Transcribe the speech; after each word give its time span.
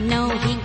No, 0.00 0.28
he 0.30 0.56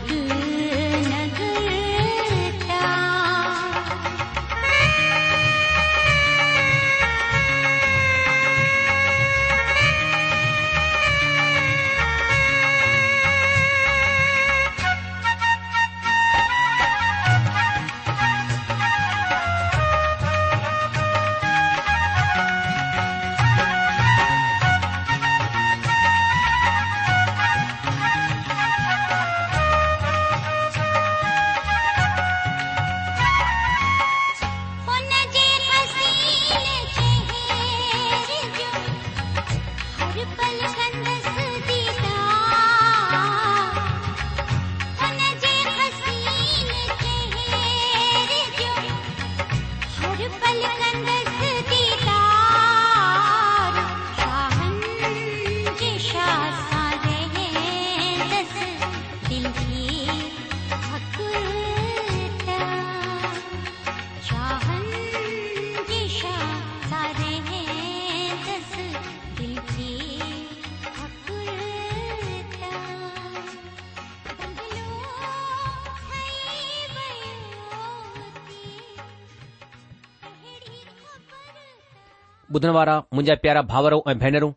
ॿुधण 82.63 82.71
वारा 82.75 82.95
मुंहिंजा 83.13 83.33
प्यारा 83.43 83.61
भाउरो 83.71 83.97
ऐं 84.09 84.13
भेनरूं 84.19 84.51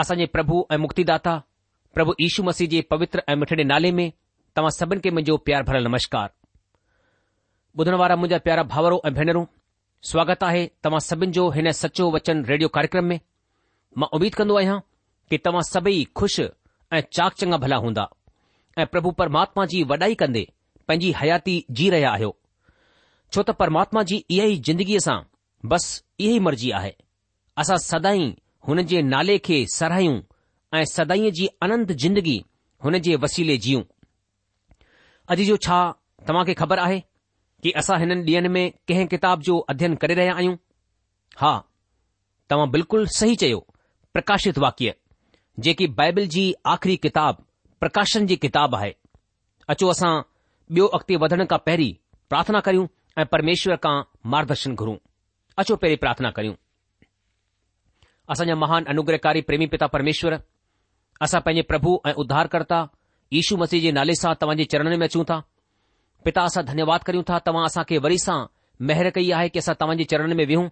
असांजे 0.00 0.26
प्रभु 0.34 0.62
ऐं 0.72 0.76
मुक्तिदाता 0.82 1.32
प्रभु 1.94 2.12
ईशू 2.26 2.42
मसीह 2.42 2.68
जे 2.74 2.80
पवित्र 2.90 3.22
ऐं 3.28 3.34
मिठड़े 3.38 3.64
नाले 3.70 3.90
में 3.96 4.04
तव्हां 4.56 4.70
सभिनी 4.76 5.00
खे 5.04 5.10
मुंहिंजो 5.16 5.36
प्यार 5.48 5.62
भरियलु 5.68 5.88
नमस्कार 5.88 6.30
ॿुधण 7.78 7.94
वारा 8.02 8.16
मुंहिंजा 8.20 8.38
प्यारा 8.46 8.62
भाउरो 8.72 9.00
ऐं 9.08 9.12
भेनरूं 9.18 9.44
स्वागत 10.10 10.44
आहे 10.48 10.64
तव्हां 10.84 11.00
सभिनि 11.08 11.32
जो 11.38 11.48
हिन 11.56 11.70
सचो 11.82 12.10
वचन 12.14 12.44
रेडियो 12.52 12.68
कार्यक्रम 12.76 13.04
में 13.12 13.18
मां 14.00 14.08
उमीद 14.18 14.34
कन्दो 14.40 14.56
आहियां 14.60 14.78
कि 15.30 15.38
तव्हां 15.48 15.62
सभेई 15.72 16.04
खु़श 16.20 16.38
ऐं 16.48 17.00
चाक 17.18 17.34
चंगा 17.42 17.56
भला 17.66 17.76
हूंदा 17.88 18.06
ऐं 18.80 18.86
प्रभु 18.94 19.10
परमात्मा 19.20 19.66
जी 19.74 19.82
वॾाई 19.92 20.14
कंदे 20.24 20.44
पंहिंजी 20.88 21.12
हयाती 21.22 21.58
जी 21.78 21.90
रहिया 21.96 22.12
आहियो 22.16 22.32
छो 23.32 23.42
त 23.42 23.56
परमात्मा 23.64 24.02
जी 24.12 24.22
इहा 24.30 24.48
ई 24.54 24.58
जिंदगीअ 24.70 25.04
सां 25.08 25.20
बस 25.70 25.84
इहा 26.20 26.34
ई 26.34 26.38
मर्ज़ी 26.44 26.70
आहे 26.78 26.92
असां 27.62 27.76
सदाई 27.82 28.24
हुन 28.68 28.82
जे 28.92 29.02
नाले 29.08 29.36
खे 29.48 29.58
सरहायूं 29.74 30.16
ऐं 30.78 30.84
सदाई 30.92 31.30
जी 31.38 31.46
अनंत 31.66 31.92
जिंदगी 32.04 32.36
हुन 32.84 32.98
जे 33.08 33.16
वसीले 33.24 33.56
जीउं 33.66 33.82
अॼु 35.34 35.44
जो 35.50 35.56
छा 35.66 35.78
तव्हां 36.30 36.44
खे 36.48 36.54
ख़बर 36.62 36.78
आहे 36.84 37.00
कि 37.64 37.70
असां 37.82 37.98
हिननि 38.02 38.24
ॾींहनि 38.32 38.48
में 38.56 38.64
कंहिं 38.88 39.06
किताब 39.14 39.42
जो 39.48 39.58
अध्ययन 39.74 39.94
करे 40.04 40.14
रहिया 40.20 40.34
आहियूं 40.40 40.56
हा 41.42 41.52
तव्हां 42.50 42.70
बिल्कुलु 42.70 43.06
सही 43.18 43.36
चयो 43.42 43.62
प्रकाशित 44.16 44.58
वाक्य 44.66 44.94
जेकी 45.66 45.86
बाइबिल 46.00 46.28
जी 46.36 46.44
आख़िरी 46.74 46.96
किताबु 47.06 47.42
प्रकाशन 47.84 48.26
जी 48.32 48.36
किताबु 48.48 48.76
आहे 48.80 48.94
अचो 49.74 49.88
असां 49.94 50.12
ॿियो 50.74 50.86
अॻिते 50.98 51.16
वधण 51.26 51.44
खां 51.54 51.58
पहिरीं 51.70 51.92
प्रार्थना 52.32 52.60
करियूं 52.70 52.86
ऐं 53.20 53.26
परमेश्वर 53.36 53.76
खां 53.86 53.96
मार्गदर्शन 54.34 54.74
घुरूं 54.82 54.96
अचो 55.62 55.74
पहिरीं 55.82 55.96
प्रार्थना 56.02 56.30
करियूं 56.36 56.54
असांजा 58.34 58.54
महान 58.62 58.84
अनुग्रहकारी 58.92 59.40
प्रेमी 59.48 59.66
पिता 59.74 59.86
परमेश्वर 59.94 60.34
असां 61.26 61.40
पंहिंजे 61.46 61.62
प्रभु 61.70 61.90
ऐं 62.08 62.12
उद्धारकर्ता 62.22 62.78
यशू 63.36 63.56
मसीह 63.62 63.80
जे 63.84 63.90
नाले 63.98 64.14
सां 64.22 64.32
तव्हांजे 64.40 64.64
चरण 64.72 64.88
में 65.02 65.06
अचूं 65.06 65.24
था 65.28 65.36
पिता 66.24 66.42
असां 66.50 66.64
धन्यवाद 66.70 67.02
करियूं 67.06 67.22
था 67.28 67.38
तव्हां 67.46 67.64
असां 67.68 67.84
वरी 68.06 68.18
सां 68.24 68.38
महिर 68.88 69.10
कई 69.18 69.30
आहे 69.38 69.48
की 69.54 69.58
असां 69.64 69.74
तव्हांजे 69.80 70.04
चरण 70.14 70.32
में 70.42 70.46
वेहूं 70.52 70.66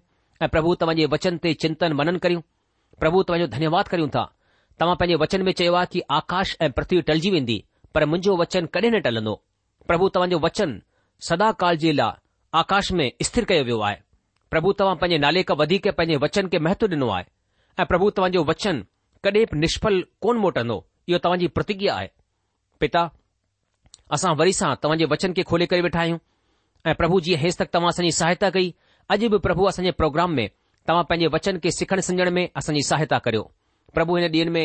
ऐं 0.44 0.48
प्रभु 0.56 0.74
तव्हांजे 0.82 1.06
वचन 1.14 1.36
ते 1.46 1.52
चिंतनि 1.66 1.94
मनन 2.00 2.18
करियूं 2.26 2.42
प्रभु 3.02 3.22
तव्हांजो 3.30 3.46
धन्यवाद 3.54 3.88
करियूं 3.94 4.08
था 4.18 4.24
तव्हां 4.80 4.96
पंहिंजे 5.00 5.20
वचन 5.26 5.42
में 5.48 5.52
चयो 5.62 5.74
आहे 5.84 5.86
कि 5.92 6.02
आकाश 6.20 6.56
ऐं 6.64 6.70
पृथ्वी 6.78 7.00
टलिजी 7.08 7.30
वेंदी 7.36 7.58
पर 7.94 8.04
मुंहिंजो 8.10 8.36
वचन 8.44 8.62
कॾहिं 8.74 8.90
न 8.96 9.06
टलंदो 9.06 9.34
प्रभु 9.88 10.08
तव्हांजो 10.14 10.38
वचन 10.50 10.70
सदाकाल 11.30 11.74
जे 11.82 11.90
लाइ 12.00 12.16
आकाश 12.64 12.86
में 12.98 13.08
स्थिर 13.28 13.44
कयो 13.50 13.64
वियो 13.68 13.80
आहे 13.88 13.98
પ્રભુ 14.50 14.70
તવાં 14.76 14.98
પંજે 14.98 15.18
નાલે 15.22 15.42
કા 15.46 15.56
વધી 15.58 15.80
કે 15.84 15.90
પંજે 15.98 16.18
વચન 16.22 16.48
કે 16.52 16.58
મહત્વ 16.64 16.86
દિનુ 16.92 17.06
આય 17.14 17.26
એ 17.80 17.86
પ્રભુ 17.90 18.06
તવાં 18.14 18.32
જો 18.34 18.42
વચન 18.48 18.78
કદી 19.24 19.46
નિષ્ફળ 19.62 19.96
કોન 20.22 20.36
મોટનો 20.42 20.76
યો 21.10 21.22
તવાંજી 21.24 21.54
પ્રતિગ્યા 21.56 21.98
આય 21.98 22.10
પિતા 22.80 23.06
આસા 24.14 24.34
વરીસા 24.40 24.74
તવાંજે 24.82 25.06
વચન 25.12 25.34
કે 25.36 25.42
ખોલે 25.48 25.64
કરી 25.70 25.84
બેઠા 25.86 26.04
હી 26.06 26.14
હું 26.16 26.20
એ 26.88 26.94
પ્રભુજી 27.00 27.38
હેસ 27.42 27.56
તક 27.60 27.68
તમાસની 27.74 28.16
સહાયતા 28.18 28.50
ગઈ 28.56 28.70
અજબ 29.14 29.34
પ્રભુ 29.46 29.68
આસંજે 29.70 29.92
પ્રોગ્રામ 30.00 30.34
મે 30.38 30.44
તવાં 30.86 31.06
પંજે 31.10 31.30
વચન 31.34 31.62
કે 31.62 31.70
સખણ 31.76 32.02
સજણ 32.08 32.32
મે 32.38 32.44
આસંજી 32.50 32.86
સહાયતા 32.90 33.20
કર્યો 33.24 33.46
પ્રભુ 33.94 34.18
ઇને 34.20 34.28
દિન 34.34 34.50
મે 34.56 34.64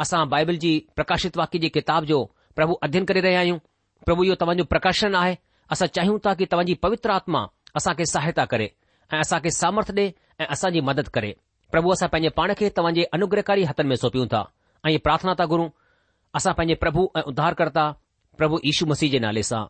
આસા 0.00 0.24
બાઇબલ 0.32 0.56
જી 0.64 0.82
પ્રકાશિત 0.96 1.36
વાકી 1.40 1.60
જી 1.62 1.74
કિતાબ 1.76 2.02
જો 2.10 2.22
પ્રભુ 2.56 2.80
અધ્યયન 2.84 3.06
કરી 3.08 3.22
રહે 3.26 3.32
આય 3.36 3.52
હું 3.52 3.60
પ્રભુ 4.06 4.24
યો 4.28 4.36
તવાં 4.40 4.58
જો 4.60 4.64
પ્રકાશન 4.72 5.14
આય 5.22 5.36
આસા 5.68 5.92
ચાહ્યું 5.94 6.24
તાકી 6.26 6.48
તવાંજી 6.52 6.80
પવિત્ર 6.82 7.08
આત્મા 7.10 7.46
આસા 7.76 7.94
કે 7.98 8.08
સહાયતા 8.14 8.46
કરે 8.52 8.68
ऐं 9.14 9.20
असां 9.20 9.38
खे 9.40 9.50
सामर्थ 9.56 9.90
ॾे 9.96 10.04
ऐं 10.40 10.46
असांजी 10.50 10.80
मदद 10.88 11.08
करे 11.16 11.32
प्रभु 11.70 11.90
असां 11.92 12.08
पंहिंजे 12.08 12.28
पाण 12.36 12.52
खे 12.58 12.68
तव्हांजे 12.76 13.04
अनुग्रहकारी 13.16 13.64
हथनि 13.70 13.88
में 13.88 13.96
सौंपियूं 14.02 14.26
था 14.32 14.42
ऐं 14.86 14.96
प्रार्थना 15.06 15.34
था 15.40 15.44
गुरूं 15.52 15.68
असां 16.38 16.52
पंहिंजे 16.58 16.74
प्रभु 16.84 17.06
ऐं 17.18 17.22
उधारकर्ता 17.32 17.84
प्रभु 18.38 18.58
यीशू 18.64 18.86
मसीह 18.92 19.10
जे 19.12 19.18
नाले 19.26 19.42
सां 19.50 19.62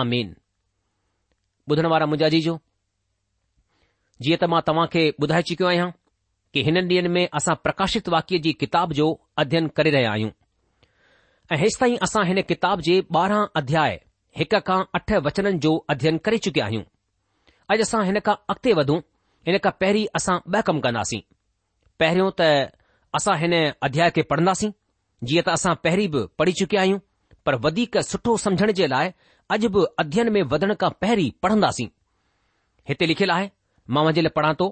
आमीन 0.00 0.34
ॿुधण 1.70 1.86
वारा 1.94 2.06
मुंहिंजा 2.06 2.28
जीअं 4.24 4.38
त 4.40 4.44
मां 4.54 4.60
तव्हां 4.68 4.86
खे 4.92 5.02
ॿुधाए 5.24 5.42
चुकियो 5.50 5.68
आहियां 5.72 5.90
कि 6.54 6.62
हिन 6.64 6.76
ॾींहनि 6.88 7.08
में 7.16 7.26
असां 7.40 7.54
प्रकाशित 7.66 8.08
वाक्य 8.14 8.38
जी 8.46 8.52
किताब 8.64 8.92
जो 8.98 9.06
अध्यन 9.44 9.66
करे 9.78 9.90
रहिया 9.96 10.10
आहियूं 10.16 10.30
ऐं 11.52 11.56
हेसि 11.62 11.78
ताईं 11.80 11.96
असां 12.06 12.24
हिन 12.26 12.40
किताब 12.52 12.80
जे 12.90 12.98
ॿारहं 13.16 13.46
अध्याय 13.62 14.00
हिक 14.38 14.54
खां 14.66 14.80
अठ 14.98 15.12
वचननि 15.28 15.58
जो 15.68 15.76
अध्ययन 15.96 16.18
करे 16.28 16.38
चुकिया 16.44 16.64
आहियूं 16.66 16.84
अॼु 17.72 17.82
असां 17.82 18.00
हिन 18.06 18.18
खां 18.26 18.34
अॻिते 18.52 18.72
वधूं 18.78 18.96
हिन 19.46 19.56
खां 19.64 19.70
पहिरीं 19.82 20.06
असां 20.18 20.34
ॿ 20.54 20.60
कम 20.68 20.78
कंदासीं 20.86 21.20
पहिरियों 22.00 22.30
त 22.40 22.42
असां 23.18 23.36
हिन 23.42 23.54
अध्याय 23.86 24.10
खे 24.16 24.22
पढ़ंदासीं 24.32 24.70
जीअं 25.28 25.44
त 25.46 25.48
असां 25.56 25.74
पहिरीं 25.84 26.08
बि 26.14 26.20
पढ़ी 26.38 26.52
चुकिया 26.60 26.80
आहियूं 26.82 26.98
पर 27.46 27.54
वधीक 27.66 27.96
सुठो 28.10 28.36
समझण 28.44 28.72
जे 28.80 28.86
लाइ 28.94 29.10
अॼु 29.54 29.68
बि 29.76 29.84
अध्ययन 30.02 30.32
में 30.36 30.42
वधण 30.54 30.74
खां 30.82 30.90
पहिरीं 31.04 31.30
पढ़ंदासीं 31.46 31.88
हिते 32.88 33.06
लिखियलु 33.12 33.32
आहे 33.38 33.48
मां 33.96 34.04
वञे 34.08 34.22
लाइ 34.28 34.34
पढ़ा 34.40 34.52
थो 34.60 34.66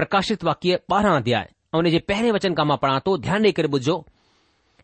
प्रकाशित 0.00 0.44
वाक्य 0.50 0.78
ॿारहं 0.92 1.16
अध्याय 1.20 1.44
ऐं 1.50 1.78
हुन 1.78 1.88
जे 1.96 1.98
पहिरें 2.12 2.30
वचन 2.38 2.54
खां 2.60 2.66
मां 2.72 2.78
पढ़ा 2.86 2.96
थो 3.08 3.16
ध्यानु 3.26 3.44
ॾेई 3.50 3.56
करे 3.60 3.68
ॿुधो 3.78 3.96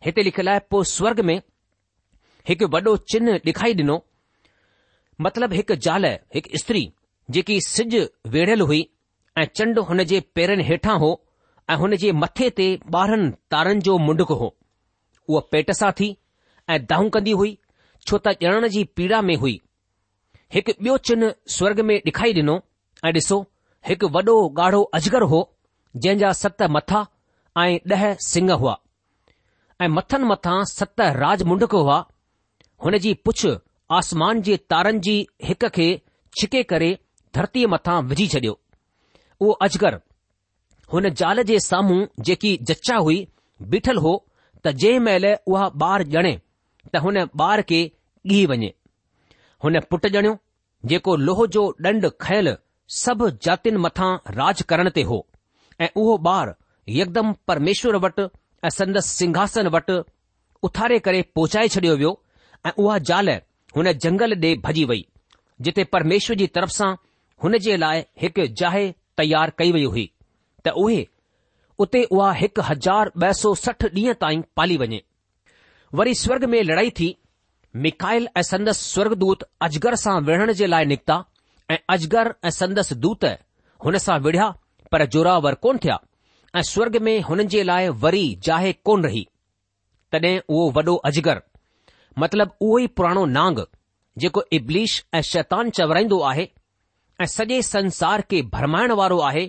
हिते 0.08 0.22
लिखियलु 0.28 0.50
आहे 0.56 0.62
पोइ 0.72 0.84
स्वर्ग 0.96 1.24
में 1.30 1.38
हिकु 2.50 2.64
वॾो 2.76 2.96
चिन्ह 3.14 3.38
ॾिखाई 3.50 3.72
ॾिनो 3.82 3.96
मतिलबु 5.24 5.54
हिकु 5.60 5.74
ज़ाल 5.86 6.04
हिकु 6.36 6.58
स्त्री 6.64 6.84
जेकी 7.34 7.56
सिज 7.66 7.94
वेढ़ियलु 8.34 8.64
हुई 8.70 8.80
ऐं 9.38 9.44
चंड 9.56 9.78
हुन 9.88 10.02
जे 10.10 10.18
पेरनि 10.34 10.64
हेठां 10.68 10.98
हो 11.04 11.08
ऐं 11.70 11.76
हुन 11.80 11.94
जे 12.02 12.10
मथे 12.22 12.48
ते 12.58 12.66
ॿारहनि 12.96 13.30
तारनि 13.54 13.80
जो 13.88 13.96
मुंडुक 14.06 14.30
हो 14.42 14.46
उहा 15.28 15.40
पेट 15.54 15.70
सां 15.80 15.90
थी 16.00 16.08
ऐं 16.74 16.78
दाहूं 16.92 17.08
कंदी 17.16 17.32
हुई 17.40 17.50
छो 18.06 18.18
त 18.26 18.36
ॼणण 18.50 18.66
जी 18.74 18.84
पीड़ा 18.98 19.20
में 19.30 19.34
हुई 19.44 19.54
हिकु 20.56 20.72
ॿियो 20.84 20.96
चिन 21.08 21.30
स्वर्ग 21.56 21.80
में 21.88 21.96
ॾेखारी 22.10 22.32
ॾिनो 22.42 22.56
ऐं 23.06 23.12
ॾिसो 23.16 23.38
हिकु 23.88 24.06
वॾो 24.16 24.36
ॻाढ़ो 24.64 24.82
अजगर 24.98 25.22
हो 25.34 25.40
जंहिंजा 26.04 26.32
सत 26.42 26.62
मथा 26.76 27.00
ऐं 27.62 27.72
ॾह 27.94 28.04
सिंग 28.30 28.50
हुआ 28.62 28.76
ऐं 29.82 29.88
मथनि 29.96 30.24
मथां 30.32 30.58
सत 30.74 31.00
राज 31.22 31.42
मुंडुक 31.52 31.74
हुआ 31.82 31.98
हुन 32.84 32.98
जी 33.06 33.14
पुछ 33.28 33.46
आसमान 34.00 34.42
जे 34.48 34.56
तारनि 34.74 34.98
जी 35.08 35.16
हिक 35.50 35.66
खे 35.78 35.88
छिके 36.40 36.62
करे 36.74 36.94
धरतीअ 37.36 37.68
मथां 37.74 37.96
विझी 38.10 38.26
छडि॒यो 38.34 38.54
उहो 39.44 39.50
अजगर 39.66 39.94
हुन 40.92 41.08
ज़ाल 41.20 41.42
जे 41.50 41.58
साम्हूं 41.68 41.98
जेकी 42.28 42.56
जचा 42.70 42.96
हुई 43.06 43.18
बीठल 43.72 43.96
हो 44.04 44.12
त 44.64 44.74
जंहिं 44.82 45.00
महिल 45.08 45.26
उहा 45.54 45.64
ॿार 45.86 46.04
ॼणे 46.18 46.34
त 46.94 47.02
हुन 47.06 47.18
ॿार 47.46 47.62
खे 47.70 47.80
ॻीह 48.36 48.46
वञे 48.52 48.70
हुन 49.64 49.78
पुटु 49.92 50.08
ॼणियो 50.20 50.34
जेको 50.92 51.16
लोह 51.28 51.44
जो 51.56 51.64
ॾंड 51.90 52.06
खयल 52.26 52.48
सभु 53.00 53.28
जातियुनि 53.46 53.80
मथां 53.86 54.10
राज 54.38 54.62
करण 54.72 54.88
ते 54.98 55.02
हो 55.10 55.18
ऐं 55.84 55.88
उहो 56.02 56.16
ॿार 56.36 56.54
यकदमि 57.00 57.34
परमेश्वर 57.52 57.96
वटि 58.06 58.26
ऐं 58.66 58.70
संदसि 58.78 59.10
सिंघासन 59.20 59.66
वटि 59.78 59.98
उथारे 60.68 60.98
करे 61.08 61.22
पहुचाए 61.38 61.68
छडि॒यो 61.76 61.96
वियो 62.04 62.12
ऐं 62.68 62.72
उहा 62.84 62.98
ज़ाल 63.10 63.30
हुन 63.76 63.92
जंगल 64.06 64.38
ॾे 64.48 64.54
भजी 64.68 64.84
वई 64.92 65.02
जिथे 65.66 65.84
परमेश्वर 65.96 66.38
जी 66.42 66.46
तरफ़ 66.58 66.72
सां 66.80 66.90
हुन 67.44 67.56
जे 67.64 67.76
लाइ 67.76 68.04
हिकु 68.22 68.46
जाहे 68.60 68.84
तयारु 69.18 69.52
कई 69.58 69.72
वई 69.72 69.84
हुई 69.94 70.04
त 70.66 70.72
उहे 70.84 71.06
उते 71.84 72.02
उहा 72.18 72.32
हिकु 72.40 72.62
हज़ार 72.70 73.10
ॿ 73.22 73.32
सौ 73.40 73.54
सठ 73.62 73.84
ॾींहं 73.96 74.14
ताईं 74.20 74.42
पाली 74.56 74.76
वञे 74.82 75.00
वरी 76.00 76.14
स्वर्ग 76.20 76.44
में 76.54 76.60
लड़ाई 76.68 76.90
थी 77.00 77.08
मिकायल 77.86 78.28
ऐं 78.36 78.42
संदस 78.52 78.78
स्वर्गदूत 78.92 79.42
अजगर 79.66 79.94
सां 80.04 80.14
विढ़ण 80.28 80.52
जे 80.60 80.66
लाइ 80.66 80.84
निकिता 80.92 81.18
ऐं 81.70 81.78
अजगर 81.96 82.32
ऐं 82.44 82.50
संदसि 82.60 82.94
दूत 83.04 83.24
हुन 83.84 83.98
सां 84.06 84.18
विढ़िया 84.26 84.48
पर 84.92 85.04
जोरावर 85.16 85.54
कोन 85.66 85.78
थिया 85.84 85.98
ऐं 86.56 86.62
स्वर्ग 86.72 86.96
में 87.08 87.14
हुननि 87.28 87.44
जे 87.56 87.62
लाइ 87.72 87.88
वरी 88.06 88.24
जहे 88.48 88.72
कोन 88.90 89.04
रही 89.08 89.26
तॾहिं 90.12 90.36
उहो 90.48 90.70
वॾो 90.78 90.94
अजगर 91.10 91.42
मतिलब 92.24 92.56
उहो 92.60 92.78
ई 92.78 92.86
पुराणो 92.96 93.24
नांग 93.38 93.64
जेको 94.24 94.42
इब्लिश 94.60 95.02
ऐं 95.14 95.22
शैतानु 95.32 95.70
चवराईंदो 95.80 96.20
आहे 96.32 96.48
ऐं 97.22 97.26
सॼे 97.26 97.60
संसार 97.62 98.20
खे 98.30 98.40
भरमाइण 98.52 98.90
वारो 98.98 99.18
आहे 99.26 99.44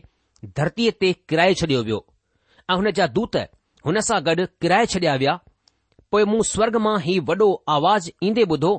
धरतीअ 0.58 0.92
ते 1.02 1.12
किराए 1.30 1.54
छॾियो 1.62 1.80
वियो 1.88 1.98
ऐं 2.72 2.76
हुन 2.82 2.90
जा 3.00 3.08
दूत 3.18 3.36
हुन 3.88 4.00
सां 4.08 4.20
गॾु 4.28 4.46
किराए 4.64 4.86
छॾिया 4.94 5.16
विया 5.24 5.34
पोइ 6.12 6.24
मूं 6.34 6.42
स्वर्ग 6.54 6.76
मां 6.86 6.94
ही 7.06 7.18
वॾो 7.30 7.48
आवाज़ 7.76 8.10
ईंदे 8.28 8.44
ॿुधो 8.56 8.72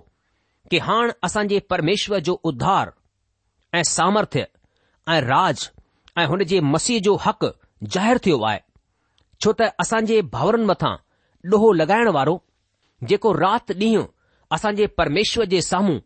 कि 0.71 0.79
हाण 0.87 1.11
असां 1.29 1.47
जे 1.51 1.59
परमेश्वर 1.75 2.21
जो 2.29 2.35
उधार 2.53 2.93
ऐं 3.75 3.83
सामर्थ्य 3.91 4.47
ऐं 5.17 5.21
राज 5.27 5.69
ऐं 6.23 6.27
हुन 6.33 6.45
जे 6.55 6.61
मसीह 6.75 7.01
जो 7.09 7.15
हक़ 7.27 7.45
ज़ाहिरु 7.97 8.21
थियो 8.27 8.39
आहे 8.53 8.61
छो 9.43 9.53
त 9.61 9.69
असां 9.85 10.05
जे 10.13 10.23
भाउरनि 10.37 10.67
मथां 10.71 10.95
ॾोहो 11.53 11.73
लॻाइण 11.83 12.09
वारो 12.19 12.35
जेको 13.13 13.33
राति 13.43 13.75
ॾींहुं 13.85 14.07
असां 14.57 14.75
जे 14.81 14.87
परमेश्वर 15.03 15.45
जे 15.57 15.61
साम्हूं 15.71 15.99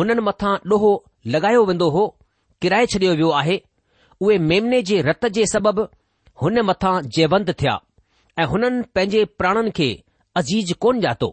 हुननि 0.00 0.20
मथां 0.32 0.54
ॾोहो 0.74 0.94
लॻायो 1.36 1.64
वेंदो 1.72 1.90
हो 1.98 2.06
किराए 2.62 2.86
छडि॒यो 2.92 3.14
वियो 3.16 3.28
आहे 3.40 3.54
उहे 4.22 4.36
मेमिने 4.46 4.80
जे 4.88 5.00
रत 5.02 5.26
जे 5.36 5.44
सबबु 5.52 5.82
हुन 6.42 6.60
मथां 6.70 6.90
जयवंत 7.16 7.50
थिया 7.60 7.76
ऐं 8.40 8.44
हुननि 8.52 8.82
पंहिंजे 8.94 9.24
प्राणनि 9.40 9.70
खे 9.78 9.86
अजीज़ु 10.40 10.74
कोन 10.84 11.00
ॼातो 11.04 11.28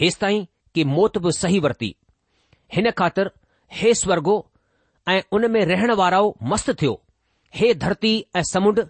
हेसि 0.00 0.18
ताईं 0.24 0.84
मौत 0.94 1.18
बि 1.26 1.32
सही 1.36 1.58
वरिती 1.66 1.90
हिन 2.74 2.90
ख़ातिर 2.98 3.30
हे 3.78 3.92
स्वर्गो 4.00 4.34
ऐं 5.12 5.20
उन 5.36 5.50
में 5.50 5.64
रहण 5.70 5.90
वारा 6.00 6.20
मस्तु 6.52 6.74
थियो 6.82 6.92
हे 7.60 7.72
धरती 7.84 8.12
ऐं 8.36 8.42
समुंड 8.52 8.80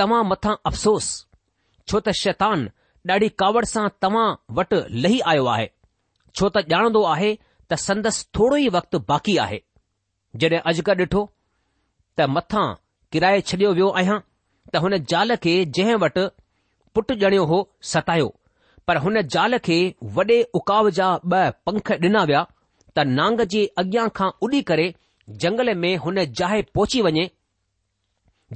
तव्हां 0.00 0.22
मथां 0.32 0.54
अफ़सोस 0.72 1.08
छो 1.88 2.00
त 2.08 2.14
शैतान 2.24 2.68
ॾाढी 3.12 3.28
कावड़ 3.44 3.64
सां 3.74 3.88
तव्हां 4.06 4.26
वटि 4.60 4.82
लही 5.06 5.20
आयो 5.34 5.46
आहे 5.54 5.70
छो 5.70 6.48
त 6.58 6.64
ॼाणंदो 6.74 7.02
आहे 7.14 7.34
त 7.70 7.80
संदसि 7.86 8.26
थोरो 8.40 8.56
ई 8.66 8.68
वक़्तु 8.78 8.98
बाक़ी 9.12 9.36
आहे 9.46 9.60
जॾहिं 10.42 10.58
अजगर 10.70 10.98
ॾिठो 11.02 11.20
त 12.18 12.26
मथां 12.36 12.66
किराए 13.12 13.40
छॾियो 13.50 13.72
वियो 13.78 13.88
आहियां 14.00 14.16
त 14.20 14.82
हुन 14.84 14.96
जाल 15.12 15.34
खे 15.44 15.52
जंहिं 15.78 15.98
वटि 16.04 16.24
पुटु 16.96 17.14
ॼणियो 17.28 17.44
हो 17.50 17.58
सतायो 17.92 18.26
पर 18.88 19.00
हुन 19.04 19.20
जाल 19.34 19.58
खे 19.68 19.76
वॾे 20.16 20.38
उकाव 20.60 20.90
जा 20.98 21.08
ब 21.26 21.44
पंख 21.68 21.92
ॾिना 22.08 22.24
विया 22.32 22.42
त 22.48 23.06
नांग 23.20 23.44
जे 23.54 23.62
अॻियां 23.84 24.08
खां 24.18 24.30
उॾी 24.48 24.62
करे 24.72 24.88
जंगल 25.44 25.72
में 25.84 25.92
हुन 26.06 26.22
जाइ 26.40 26.62
पहुची 26.74 27.02
वञे 27.08 27.26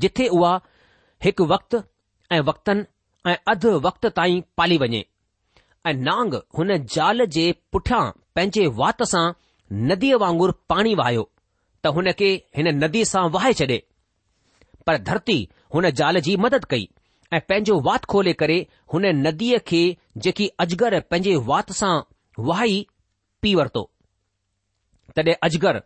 जिथे 0.05 0.27
उहा 0.39 0.51
हिकु 1.27 1.47
वक़्तु 1.53 1.83
ऐं 2.35 2.41
वक़्तनि 2.51 2.85
ऐं 3.31 3.37
अधु 3.53 3.71
वक्त 3.87 4.07
ताईं 4.21 4.41
पाली 4.61 4.77
वञे 4.85 5.01
ऐं 5.91 5.95
नांग 6.11 6.39
हुन 6.59 6.77
जाल 6.97 7.27
जे 7.39 7.47
पुठियां 7.73 8.05
पंहिंजे 8.37 8.67
वात 8.83 9.03
सां 9.15 9.27
नदीअ 9.91 10.19
वांगुरु 10.25 10.53
पाणी 10.75 10.95
वहियो 11.03 11.25
त 11.83 11.87
हुन 11.97 12.11
खे 12.21 12.31
हिन 12.57 12.69
नदी 12.85 13.05
सां 13.11 13.25
वाहि 13.35 13.53
छॾे 13.61 13.79
पर 14.87 14.97
धरती 15.09 15.37
हुन 15.75 15.91
जाल 16.01 16.21
जी 16.29 16.37
मदद 16.45 16.65
कई 16.73 16.89
ऐं 17.37 17.41
पंहिंजो 17.49 17.79
वात 17.89 18.05
खोले 18.13 18.33
करे 18.43 18.57
हुन 18.93 19.07
नदीअ 19.27 19.59
खे 19.71 19.83
जेकी 20.27 20.47
अजगर 20.65 20.99
पंहिंजे 21.11 21.37
वात 21.51 21.71
सां 21.81 21.93
वहाई 22.49 22.79
पी 23.43 23.55
वरितो 23.55 23.83
तडे 25.17 25.33
अजगर 25.49 25.81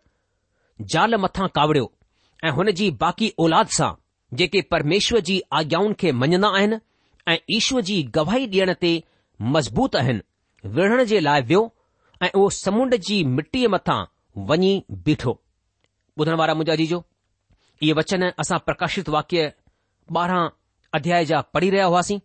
जाल 0.93 1.15
मथा 1.25 1.47
कावड़ियो 1.57 1.91
ऐं 2.47 2.51
हुन 2.59 2.71
जी 2.79 2.89
बाक़ी 3.03 3.29
औलाद 3.45 3.67
सां 3.77 3.91
जेके 4.39 4.61
परमेश्वर 4.75 5.19
जी 5.29 5.39
आज्ञाउनि 5.59 5.93
खे 5.99 6.11
मञदा 6.23 6.47
आहिनि 6.59 6.79
ऐं 7.33 7.37
ईश्वर 7.57 7.81
जी 7.89 7.97
गवाही 8.17 8.47
ॾियण 8.55 8.73
ते 8.85 8.91
मज़बूत 9.55 9.95
आहिनि 10.03 10.71
विढ़ण 10.79 11.03
जे 11.13 11.19
लाइ 11.29 11.41
वियो 11.53 11.63
ऐं 12.23 12.31
उहो 12.41 12.49
समुंड 12.59 12.95
जी 13.09 13.23
मिटीअ 13.37 13.69
मथां 13.77 14.01
वञी 14.49 14.73
बीठो 15.07 15.39
ॿुधण 16.19 16.33
वारा 16.39 16.53
मुंहिंजा 16.53 16.75
जीजो 16.79 16.97
इहे 17.81 17.93
वचन 17.99 18.23
असां 18.41 18.57
प्रकाशित 18.65 19.07
वाक्य 19.13 19.45
ॿारहं 20.15 20.49
अध्याय 20.97 21.25
जा 21.25 21.39
पढ़ी 21.53 21.69
रहिया 21.75 21.85
हुआसीं 21.91 22.19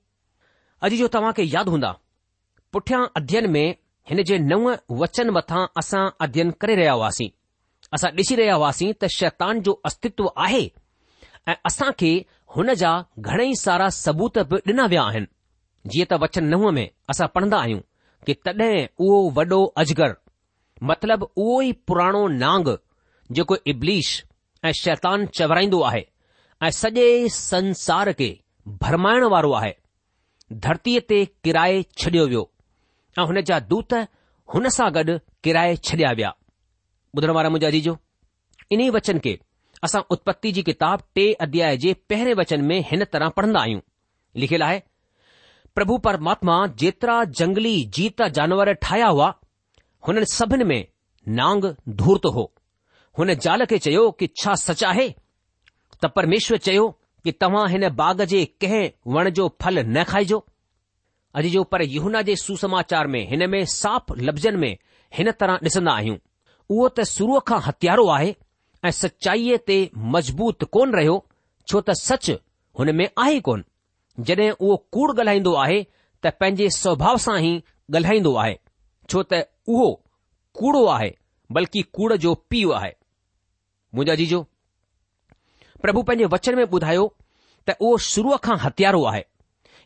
अॼु 0.89 0.97
जो 1.03 1.07
तव्हां 1.15 1.33
खे 1.37 1.43
यादि 1.55 1.71
हूंदा 1.75 1.93
पुठियां 2.73 3.03
अध्ययन 3.21 3.51
में 3.51 3.77
हिन 4.11 4.23
जे 4.31 4.39
नव 4.51 4.67
वचन 5.03 5.31
मथां 5.37 5.63
असां 5.83 6.03
अध्ययन 6.27 6.51
करे 6.65 6.75
रहिया 6.81 6.93
हुआसीं 6.99 7.29
असां 7.99 8.11
ॾिसी 8.19 8.35
रहिया 8.41 8.55
हुआसीं 8.63 8.93
त 9.03 9.11
शैतान 9.19 9.63
जो 9.69 9.73
अस्तित्व 9.91 10.29
आहे 10.47 10.63
ऐं 11.49 11.55
असां 11.71 11.91
खे 12.03 12.11
हुन 12.57 12.73
जा 12.83 12.93
घणेई 13.29 13.55
सारा 13.65 13.89
सबूत 14.01 14.39
बि 14.51 14.61
ॾिना 14.73 14.87
विया 14.95 15.03
आहिनि 15.13 15.91
जीअं 15.95 16.09
त 16.15 16.21
वचन 16.27 16.51
नव 16.57 16.69
में 16.81 16.89
असां 17.15 17.29
पढ़ंदा 17.39 17.61
आहियूं 17.65 17.81
कि 18.27 18.35
तॾहिं 18.49 18.77
उहो 19.07 19.19
वॾो 19.41 19.63
अजगर 19.85 20.15
मतिलब 20.93 21.23
उहो 21.31 21.61
ई 21.69 21.73
पुराणो 21.89 22.23
नांग 22.45 22.69
जेको 23.37 23.57
इब्लीश 23.71 24.07
ऐं 24.65 24.73
शैतानु 24.81 25.27
चवराईंदो 25.39 25.81
आहे 25.89 26.05
ऐं 26.67 26.71
सॼे 26.79 27.07
संसार 27.39 28.13
खे 28.21 28.29
भरमाइण 28.83 29.25
वारो 29.35 29.53
आहे 29.61 29.73
धरतीअ 30.67 31.01
ते 31.11 31.19
किराए 31.47 31.83
छडि॒यो 32.03 32.27
वियो 32.31 32.51
ऐं 33.19 33.27
हुन 33.33 33.41
जा 33.51 33.59
दूत 33.73 33.95
हुन 34.55 34.69
सां 34.77 34.89
गॾु 34.99 35.19
किराए 35.49 35.77
छडि॒या 35.89 36.13
विया 36.21 36.31
ॿुधण 37.19 37.31
वारा 37.39 37.49
मुंहिंजा 37.55 37.71
जी 37.87 37.93
इन्हीअ 38.77 38.93
वचन 38.99 39.19
के 39.27 39.37
असां 39.89 40.03
उत्पत्ति 40.15 40.51
जी 40.55 40.63
किताब 40.69 41.03
टे 41.15 41.27
अध्याय 41.49 41.77
जे 41.85 41.93
पहिरें 42.11 42.35
वचन 42.43 42.65
में 42.71 42.79
हिन 42.91 43.05
तरह 43.13 43.29
पढ़ंदा 43.41 43.61
आहियूं 43.61 43.81
लिखियलु 44.43 44.65
आहे 44.67 44.81
प्रभु 45.75 45.97
परमात्मा 46.09 46.55
जेतिरा 46.83 47.23
जंगली 47.41 47.75
जीत 47.99 48.23
जानवर 48.41 48.73
ठाहिया 48.89 49.07
हुआ 49.17 49.31
हुननि 50.09 50.27
सभिनी 50.39 50.65
में 50.73 50.81
नांग 51.41 51.65
धूर्त 52.03 52.27
हो 52.39 52.53
हुन 53.19 53.33
ज़ाल 53.35 53.65
खे 53.67 53.77
चयो 53.85 54.11
कि 54.19 54.27
छा 54.41 54.55
सच 54.55 54.83
आहे 54.89 55.09
त 56.03 56.07
परमेश्वर 56.17 56.59
चयो 56.67 56.83
कि 57.25 57.33
तव्हां 57.41 57.69
हिन 57.71 57.89
बाग 58.01 58.21
जे 58.33 58.45
कंहिं 58.65 58.89
वण 59.15 59.31
जो 59.39 59.49
फल 59.63 59.79
न 59.87 60.03
खाइजो 60.11 60.39
अॼु 61.39 61.49
जो 61.55 61.63
पर 61.73 61.83
यहना 61.95 62.21
जे 62.29 62.37
सुसमाचार 62.43 63.07
में 63.15 63.21
हिन 63.31 63.49
में 63.55 63.65
साफ़ 63.73 64.13
लफ़्ज़नि 64.29 64.57
में 64.65 64.77
हिन 65.17 65.31
तरह 65.41 65.59
ॾिसंदा 65.67 65.93
आहियूं 66.03 66.17
उहो 66.69 66.89
त 66.99 67.05
शुरूअ 67.15 67.41
खां 67.51 67.59
हथियारो 67.67 68.07
आहे 68.19 68.31
ऐं 68.87 68.91
सचाईअ 69.01 69.57
ते 69.67 69.79
मज़बूत 70.17 70.65
कोन 70.79 70.95
रहियो 70.99 71.17
छो 71.71 71.81
त 71.91 71.99
सच 72.03 72.31
हुन 72.79 72.95
में 73.01 73.05
आहे 73.27 73.41
कोन 73.51 73.65
जॾहिं 74.29 74.51
उहो 74.63 74.77
कूड़ 74.95 75.11
ॻाल्हाईंदो 75.21 75.55
आहे 75.67 75.81
त 76.23 76.33
पंहिंजे 76.41 76.71
स्वभाव 76.79 77.19
सां 77.27 77.39
ई 77.51 77.53
ॻाल्हाईंदो 77.97 78.33
आहे 78.47 78.55
छो 79.11 79.23
त 79.33 79.43
उहो 79.75 79.91
कूड़ो 80.63 80.87
आहे 80.99 81.13
बल्कि 81.59 81.83
कूड़ 81.99 82.13
जो 82.27 82.35
पीउ 82.51 82.71
आहे 82.79 82.97
जाजी 83.97 84.17
जीजो 84.25 84.41
प्रभु 85.83 86.03
पंहिंजे 86.09 86.25
वचन 86.33 86.57
में 86.57 86.65
ॿुधायो 86.65 87.05
त 87.69 87.75
उहो 87.85 87.97
शुरूअ 88.13 88.37
खां 88.47 88.57
हथियारो 88.65 89.05
आहे 89.11 89.21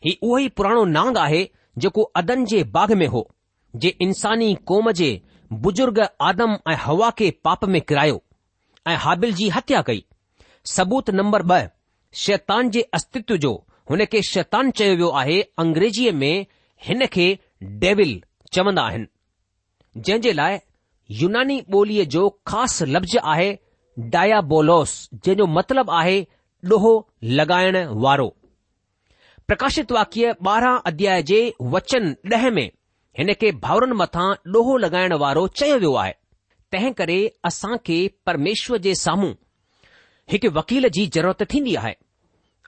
हीउ 0.05 0.27
उहो 0.29 0.37
ई 0.39 0.49
पुराणो 0.57 0.83
नांग 0.95 1.17
आहे 1.17 1.43
जेको 1.85 2.01
अदन 2.21 2.43
जे 2.53 2.63
बाग 2.77 2.91
में 3.01 3.05
हो 3.13 3.21
जे 3.85 3.89
इंसानी 4.05 4.53
क़ौम 4.71 4.91
जे 5.01 5.09
बुजुर्ग 5.67 5.99
आदम 6.31 6.57
ऐं 6.71 6.75
हवा 6.85 7.09
खे 7.21 7.29
पाप 7.47 7.63
में 7.75 7.79
किरायो 7.81 8.21
ऐं 8.87 8.95
हाबिल 9.05 9.33
जी 9.39 9.47
हत्या 9.57 9.81
कई 9.91 10.03
सबूत 10.75 11.09
नंबर 11.19 11.45
ॿ 11.45 11.69
शैतान 12.25 12.69
जे 12.75 12.81
अस्तित्व 12.97 13.37
जो 13.45 13.53
हुन 13.91 14.05
खे 14.15 14.21
शैतान 14.31 14.69
चयो 14.79 14.95
वियो 14.95 15.09
आहे 15.21 15.41
अंग्रेजीअ 15.63 16.11
में 16.13 16.45
हिन 16.87 17.05
खे 17.15 17.25
डैविल 17.85 18.11
चवंदा 18.53 18.81
आहिनि 18.91 20.17
जे 20.27 20.33
लाइ 20.33 20.59
यूनानी 21.21 21.59
ॿोलीअ 21.79 22.03
जो 22.17 22.27
ख़ासि 22.51 22.85
लफ़्ज़ 22.95 23.17
आहे 23.35 23.49
डायाबोलॉस 23.99 24.91
जंहिंजो 25.13 25.45
मतिलबु 25.53 25.91
आहे 25.91 26.17
ॾोहो 26.71 26.93
लॻाइण 27.37 27.75
वारो 28.05 28.27
प्रकाशित 29.47 29.91
वाक्य 29.91 30.31
ॿारहं 30.47 30.77
अध्याय 30.85 31.21
जे 31.29 31.39
वचन 31.73 32.13
ॾह 32.31 32.49
में 32.55 32.69
हिन 33.17 33.33
खे 33.41 33.51
भाउरनि 33.65 33.95
मथां 34.01 34.27
ॾोहो 34.53 34.77
लॻाइण 34.85 35.13
वारो 35.23 35.45
चयो 35.59 35.77
वियो 35.77 35.93
आहे 36.03 36.13
तंहिं 36.73 36.91
करे 36.99 37.17
असां 37.49 37.75
खे 37.85 37.97
परमेश्वर 38.25 38.77
जे 38.85 38.93
साम्हूं 39.05 39.33
हिकु 40.31 40.49
वकील 40.59 40.87
जी 40.95 41.05
ज़रूरत 41.15 41.43
थींदी 41.53 41.75
आहे 41.83 41.93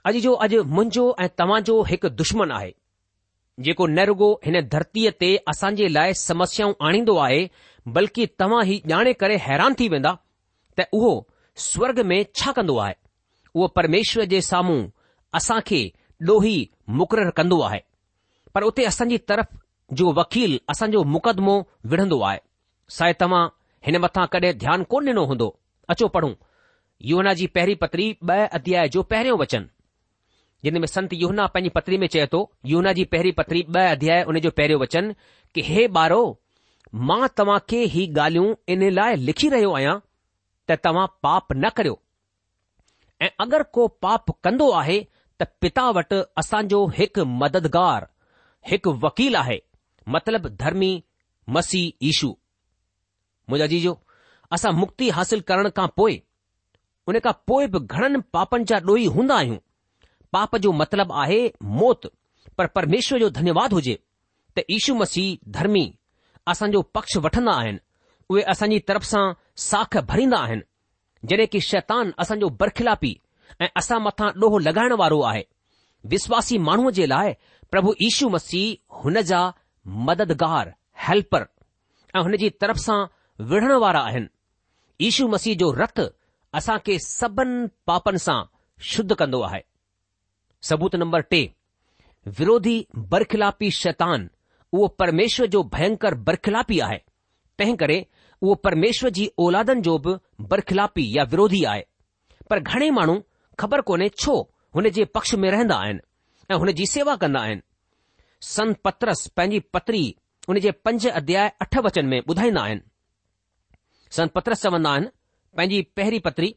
अॼु 0.08 0.20
जो 0.26 0.32
अॼु 0.46 0.62
मुंहिंजो 0.76 1.06
ऐं 1.20 1.28
तव्हांजो 1.40 1.82
हिकु 1.90 2.08
दुश्मन 2.20 2.50
आहे 2.58 2.70
जेको 3.68 3.86
नेरगो 3.98 4.30
हिन 4.44 4.60
धरतीअ 4.76 5.10
ते 5.20 5.30
असांजे 5.54 5.82
जे 5.86 5.92
लाइ 5.92 6.14
समस्याऊं 6.28 6.72
आणींदो 6.90 7.16
आहे 7.26 7.46
बल्कि 7.98 8.26
तव्हां 8.40 8.64
ई 8.76 8.80
ॼाणे 8.94 9.12
करे 9.24 9.36
हैरान 9.48 9.74
थी 9.78 9.88
वेंदा 9.96 10.14
त 10.80 10.86
उहो 10.96 11.12
स्वर्ग 11.66 11.98
में 12.10 12.20
छा 12.36 12.52
कंदो 12.56 12.76
आहे 12.84 12.94
उहो 13.54 13.66
परमेश्वर 13.78 14.24
जे 14.34 14.40
साम्हूं 14.52 14.82
असां 15.40 15.60
खे 15.70 15.82
ॾोही 16.28 16.52
मुक़ररु 16.98 17.30
कंदो 17.38 17.56
आहे 17.68 17.80
पर 18.54 18.62
उते 18.66 18.84
असांजी 18.90 19.16
तरफ़ 19.30 19.48
जो 20.00 20.12
वकील 20.20 20.52
असांजो 20.72 21.02
मुक़दमो 21.14 21.56
विढ़ंदो 21.92 22.20
आहे 22.28 22.38
साए 22.98 23.12
तव्हां 23.20 23.42
हिन 23.86 23.96
मथां 24.04 24.24
कॾहिं 24.34 24.52
ध्यानु 24.64 24.84
कोन 24.92 25.08
ॾिनो 25.10 25.24
हूंदो 25.32 25.48
अचो 25.92 26.06
पढ़ूं 26.14 26.32
योना 27.10 27.32
जी 27.40 27.46
पहिरीं 27.56 27.76
पत्री 27.82 28.06
ॿ 28.28 28.48
अध्याय 28.58 28.88
जो 28.94 29.02
पहिरियों 29.12 29.36
वचन 29.42 29.66
जिन 30.64 30.78
में 30.80 30.86
संत 30.94 31.12
योहना 31.22 31.46
पंहिंजी 31.54 31.70
पत्री 31.76 31.98
में 32.02 32.06
चए 32.14 32.26
थो 32.32 32.40
योना 32.72 32.92
जी 33.00 33.04
पहिरीं 33.14 33.32
पत्री 33.40 33.62
ॿ 33.62 33.90
अध्याय 33.98 34.22
उन 34.30 34.38
जो 34.46 34.50
पहिरियों 34.60 34.80
वचन 34.84 35.12
कि 35.54 35.62
हे 35.70 35.86
ॿारो 35.98 36.22
मां 37.10 37.20
तव्हां 37.40 37.58
खे 37.70 37.84
ही 37.96 38.08
ॻाल्हियूं 38.18 38.54
इन 38.76 38.90
लाइ 39.00 39.16
लिखी 39.28 39.48
रहियो 39.56 39.72
आहियां 39.80 39.98
त 40.68 40.78
तव्हां 40.84 41.06
पाप 41.24 41.48
न 41.62 41.68
करियो 41.76 41.96
ऐं 43.24 43.30
अगरि 43.44 43.64
को 43.74 43.86
पाप 44.04 44.30
कंदो 44.44 44.70
आहे 44.80 44.98
त 45.40 45.46
पिता 45.62 45.84
वटि 45.98 46.18
असांजो 46.42 46.80
हिकु 46.98 47.22
मददगार 47.42 48.02
हिकु 48.70 48.90
वकील 49.04 49.34
आहे 49.42 49.58
मतिलब 50.14 50.46
धर्मी 50.62 50.90
मसीह 51.56 52.06
ईशू 52.10 52.28
मुंहिंजा 53.48 53.66
जीजो 53.72 53.92
असां 54.54 54.72
मुक्ति 54.80 55.06
हासिल 55.16 55.40
करण 55.48 55.68
खां 55.76 55.86
पोइ 55.98 56.14
उन 57.08 57.18
खां 57.26 57.32
पोइ 57.48 57.64
बि 57.72 57.78
घणनि 57.94 58.20
पापनि 58.36 58.64
जा 58.70 58.76
ॾोही 58.90 59.06
हूंदा 59.16 59.36
आहियूं 59.40 59.58
पाप 60.34 60.56
जो 60.64 60.72
मतिलबु 60.82 61.14
आहे 61.22 61.40
मौत 61.80 62.06
पर 62.58 62.66
परमेश्वर 62.76 63.18
जो 63.24 63.28
धन्यवाद 63.38 63.72
हुजे 63.78 63.98
त 64.56 64.62
ईशू 64.78 64.94
मसीह 65.02 65.36
धर्मी 65.58 65.84
असांजो 66.52 66.80
पक्ष 66.96 67.16
वठंदा 67.24 67.52
आहिनि 67.60 67.78
उहे 68.30 68.42
असांजी 68.52 68.78
तरफ़ 68.88 69.06
सां 69.12 69.24
साख 69.62 69.96
भरींदा 70.08 70.36
आहिनि 70.38 70.62
जॾहिं 71.28 71.46
की 71.52 71.60
शैतान 71.66 72.10
असांजो 72.20 72.48
बर्खिलापी 72.60 73.14
ऐं 73.60 73.66
असां 73.76 74.00
मथां 74.02 74.28
ॾोहो 74.42 74.58
लॻाइण 74.58 74.92
वारो 74.98 75.20
आहे 75.32 75.42
विश्वासी 76.12 76.58
माण्हूअ 76.68 76.90
जे 76.96 77.08
लाइ 77.08 77.32
प्रभु 77.70 77.92
यीशू 78.00 78.28
मसीह 78.36 78.96
हुन 79.02 79.20
जा 79.30 79.40
मददगार 80.08 80.72
हेल्पर 81.08 81.44
ऐं 82.16 82.22
हुन 82.22 82.36
जी 82.42 82.50
तरफ़ 82.60 82.78
सां 82.86 82.98
विढ़ण 83.50 83.72
वारा 83.84 84.00
आहिनि 84.10 85.06
यशू 85.06 85.26
मसीह 85.28 85.54
जो 85.60 85.70
रथ 85.78 86.00
असांखे 86.58 86.98
सभिनि 87.08 87.66
पापनि 87.86 88.18
सां 88.26 88.38
शुद्ध 88.92 89.12
कंदो 89.14 89.40
आहे 89.48 89.60
सबूत 90.68 90.94
नम्बर 91.02 91.20
टे 91.30 91.40
विरोधी 92.38 92.76
बर्खलापी 93.12 93.70
शैतान 93.82 94.28
उहो 94.72 94.86
परमेश्वर 95.00 95.46
जो 95.54 95.62
भयंकर 95.72 96.14
बरखिलापी 96.28 96.78
आहे 96.86 96.98
तंहिं 97.58 97.76
करे 97.82 98.04
उहो 98.42 98.54
परमेश्वर 98.64 99.10
जी 99.16 99.26
औलादनि 99.40 99.80
जो 99.82 99.96
बि 100.06 100.14
बरखिलापी 100.50 101.08
या 101.16 101.22
विरोधी 101.30 101.62
आहे 101.72 101.82
पर 102.50 102.58
घणे 102.60 102.90
माण्हू 102.96 103.16
ख़बर 103.60 103.80
कोन्हे 103.90 104.08
छो 104.22 104.34
हुन 104.74 104.88
जे 104.96 105.04
पक्ष 105.14 105.34
में 105.42 105.50
रहंदा 105.50 105.76
आहिनि 105.84 106.00
ऐं 106.50 106.58
हुन 106.58 106.70
जी 106.78 106.86
सेवा 106.86 107.14
कंदा 107.22 107.40
आहिनि 107.40 107.60
संत 108.54 108.76
पत्रस 108.84 109.26
पंहिंजी 109.36 109.58
पत्री 109.74 110.02
उन 110.48 110.58
जे 110.64 110.70
पंज 110.84 111.06
अध्याय 111.06 111.48
अठ 111.60 111.78
वचन 111.86 112.06
में 112.06 112.18
ॿुधाईंदा 112.28 112.62
आहिनि 112.62 112.80
संत्रस 114.16 114.62
चवंदा 114.62 114.90
आहिनि 114.90 115.08
पंहिंजी 115.56 115.82
पहिरीं 115.96 116.20
पत्री 116.26 116.54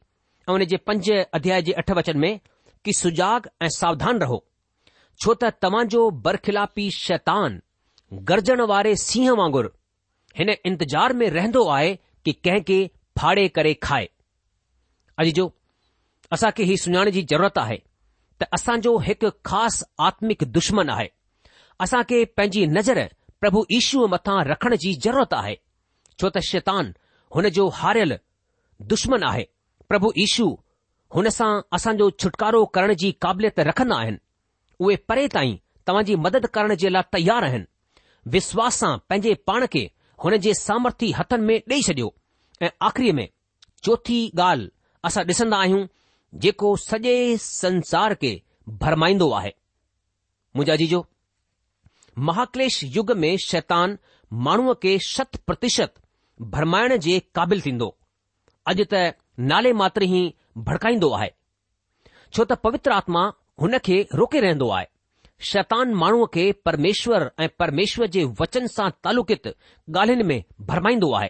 ऐं 0.50 0.53
उन 0.53 0.65
जे 0.74 0.77
पंज 0.89 1.12
अध्याय 1.33 1.62
जे 1.62 1.71
अठ 1.83 1.91
वचन 2.01 2.17
में 2.25 2.39
की 2.86 2.93
सुजाॻ 3.00 3.39
ऐं 3.62 3.69
सावधान 3.79 4.19
रहो 4.25 4.43
छो 5.24 5.33
त 5.43 5.50
तव्हांजो 5.62 6.09
बरखिलापी 6.27 6.89
शैतान 7.00 7.59
गरजण 8.29 8.62
वारे 8.74 8.93
वांगुरु 9.39 9.67
हिन 10.38 10.50
इंतजार 10.65 11.13
में 11.21 11.29
रहंदो 11.29 11.67
आहे 11.69 11.95
कि 12.25 12.31
कंहिं 12.33 12.62
खे 12.63 12.79
फाड़े 13.19 13.48
करे 13.57 13.74
खाए 13.83 14.09
अॼु 15.21 15.31
जो 15.38 15.45
असां 16.36 16.51
खे 16.57 16.63
हीउ 16.69 16.77
सुञाण 16.83 17.09
जी 17.15 17.21
ज़रूरत 17.31 17.57
आहे 17.62 17.77
त 18.41 18.48
असांजो 18.57 18.98
हिकु 19.07 19.29
ख़ासि 19.50 19.86
आत्मिक 20.07 20.43
दुश्मन 20.57 20.89
आहे 20.95 21.07
असां 21.86 22.01
पंहिंजी 22.13 22.65
नज़र 22.77 23.05
प्रभु 23.41 23.65
ईशुअ 23.79 24.07
मथां 24.13 24.38
रखण 24.51 24.75
जी 24.83 24.93
ज़रूरत 25.05 25.33
आहे 25.41 25.55
छो 26.21 26.29
त 26.29 26.39
शैतानु 26.51 26.93
हुन 27.36 27.50
जो 27.59 27.67
हारियल 27.79 28.17
दुश्मन 28.93 29.24
आहे 29.31 29.45
प्रभु 29.91 30.12
ईशू 30.25 30.48
हुन 31.15 31.29
सां 31.39 31.51
असांजो 31.77 32.09
छुटकारो 32.24 32.63
करण 32.77 32.93
जी 33.03 33.12
क़ाबिलियत 33.25 33.59
रखंदा 33.71 33.98
आहिनि 34.05 34.17
उहे 34.86 34.95
परे 35.12 35.27
ताईं 35.38 35.55
तव्हांजी 35.88 36.15
मदद 36.27 36.45
करण 36.57 36.74
जे 36.81 36.89
लाइ 36.89 37.03
तयारु 37.13 37.45
आहिनि 37.51 37.65
विश्वास 38.38 38.79
सां 38.83 38.98
पंहिंजे 39.09 39.33
पाण 39.50 39.65
खे 39.75 39.89
हुन 40.23 40.38
जे 40.45 40.53
सामर्थ्य 40.59 41.11
हथनि 41.19 41.45
में 41.45 41.57
ॾेई 41.71 41.81
छॾियो 41.88 42.13
ऐं 42.65 42.69
आख़री 42.88 43.11
में 43.19 43.27
चोथी 43.83 44.17
ॻाल्हि 44.39 44.67
असां 45.09 45.23
डि॒सन्दा 45.27 45.57
आहियूं 45.65 45.85
जेको 46.45 46.75
सॼे 46.88 47.13
संसार 47.43 48.13
खे 48.23 48.31
भरमाईंदो 48.81 49.29
आहे 49.39 49.53
मुंहिंजा 50.55 50.75
जी 50.81 50.88
जो 50.93 51.05
युग 52.95 53.11
में 53.23 53.29
शैतान 53.45 53.97
माण्हूअ 54.47 54.73
खे 54.83 54.97
शत 55.09 55.38
प्रतिशत 55.49 55.93
भरमाइण 56.55 56.95
जे 57.05 57.19
क़ाबिल 57.38 57.61
थींदो 57.67 57.88
अॼु 58.73 58.85
त 58.93 59.05
नाले 59.51 59.71
मात्र 59.83 60.03
ई 60.03 60.23
भड़काईंदो 60.69 61.09
आहे 61.19 61.31
छो 62.33 62.43
त 62.45 62.59
पवित्र 62.67 62.91
आत्मा 63.01 63.23
हुन 63.63 63.77
खे 63.89 63.97
रोके 64.19 64.39
रहंदो 64.45 64.69
आहे 64.79 64.88
शैतान 65.48 65.93
माण्हूअ 65.96 66.25
खे 66.34 66.51
परमेश्वर 66.65 67.29
ऐं 67.39 67.48
परमेश्वर 67.60 68.08
जे 68.15 68.24
वचन 68.39 68.65
सां 68.67 68.89
तालुक़ित 69.03 69.48
ॻाल्हियुनि 69.48 70.24
में 70.31 70.43
भरमाईंदो 70.69 71.12
आहे 71.19 71.29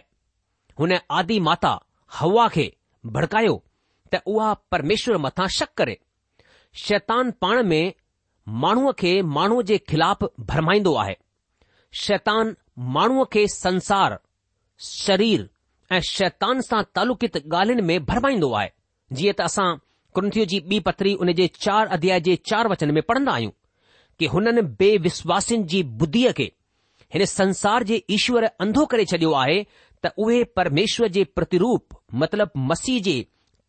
हुन 0.80 0.92
आदि 1.18 1.38
माता 1.48 1.70
हवा 2.18 2.46
खे 2.54 2.64
भड़कायो 3.16 3.62
त 4.14 4.20
उहा 4.26 4.52
परमेश्वर 4.70 5.16
मथां 5.26 5.46
शक 5.58 5.72
करे 5.78 5.96
शैतान 6.86 7.30
पाण 7.40 7.62
में 7.68 7.92
माण्हूअ 8.64 8.92
खे 9.00 9.12
माण्हूअ 9.36 9.62
जे 9.70 9.78
ख़िलाफ़ 9.90 10.24
भरमाईंदो 10.50 10.94
आहे 11.04 11.14
शैतान 12.02 12.54
माण्हूअ 12.98 13.24
खे 13.32 13.46
संसार 13.54 14.18
शरीर 14.88 15.48
ऐं 15.92 16.00
शैतान 16.10 16.60
सां 16.70 16.82
तालुक़ित 16.94 17.36
ॻाल्हियुनि 17.46 17.82
में 17.92 18.04
भरमाईंदो 18.10 18.50
आहे 18.62 18.68
जीअं 19.20 19.34
त 19.38 19.48
असां 19.50 19.70
कुंथीअ 20.14 20.44
जी 20.54 20.60
ॿी 20.70 20.80
पतरी 20.90 21.14
उन 21.22 21.32
जे 21.42 21.46
चार 21.62 21.86
अध्याय 21.98 22.20
जे 22.30 22.36
चार 22.50 22.68
वचन 22.68 22.90
में 22.94 23.02
पढ़ंदा 23.08 23.32
आहियूं 23.32 23.50
कि 24.20 24.26
हुननि 24.32 24.62
बेविश्वासनि 24.80 25.62
जी 25.72 25.82
बुद्धीअ 26.00 26.32
खे 26.38 26.44
हिन 27.14 27.24
संसार 27.26 27.82
जे 27.90 27.96
ईश्वरु 28.16 28.48
अंधो 28.64 28.84
करे 28.92 29.04
छडि॒यो 29.12 29.32
आहे 29.42 29.56
त 30.04 30.10
उहे 30.24 30.42
परमेश्वर 30.58 31.08
जे 31.16 31.22
प्रतिरुप 31.36 31.96
मतिलब 32.22 32.50
मसीह 32.72 33.00
जे 33.06 33.14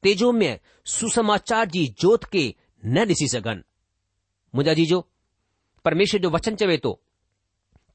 तेजोमिय 0.03 0.51
सुसमाचार 0.95 1.65
जी 1.75 1.85
जोत 2.03 2.23
खे 2.33 2.43
न 2.95 3.05
ॾिसी 3.11 3.27
सघनि 3.35 3.61
मुंहिंजा 4.55 4.73
जीजो 4.79 4.99
परमेश्वर 5.85 6.19
जो 6.25 6.29
वचन 6.37 6.55
चवे 6.61 6.77
थो 6.85 6.91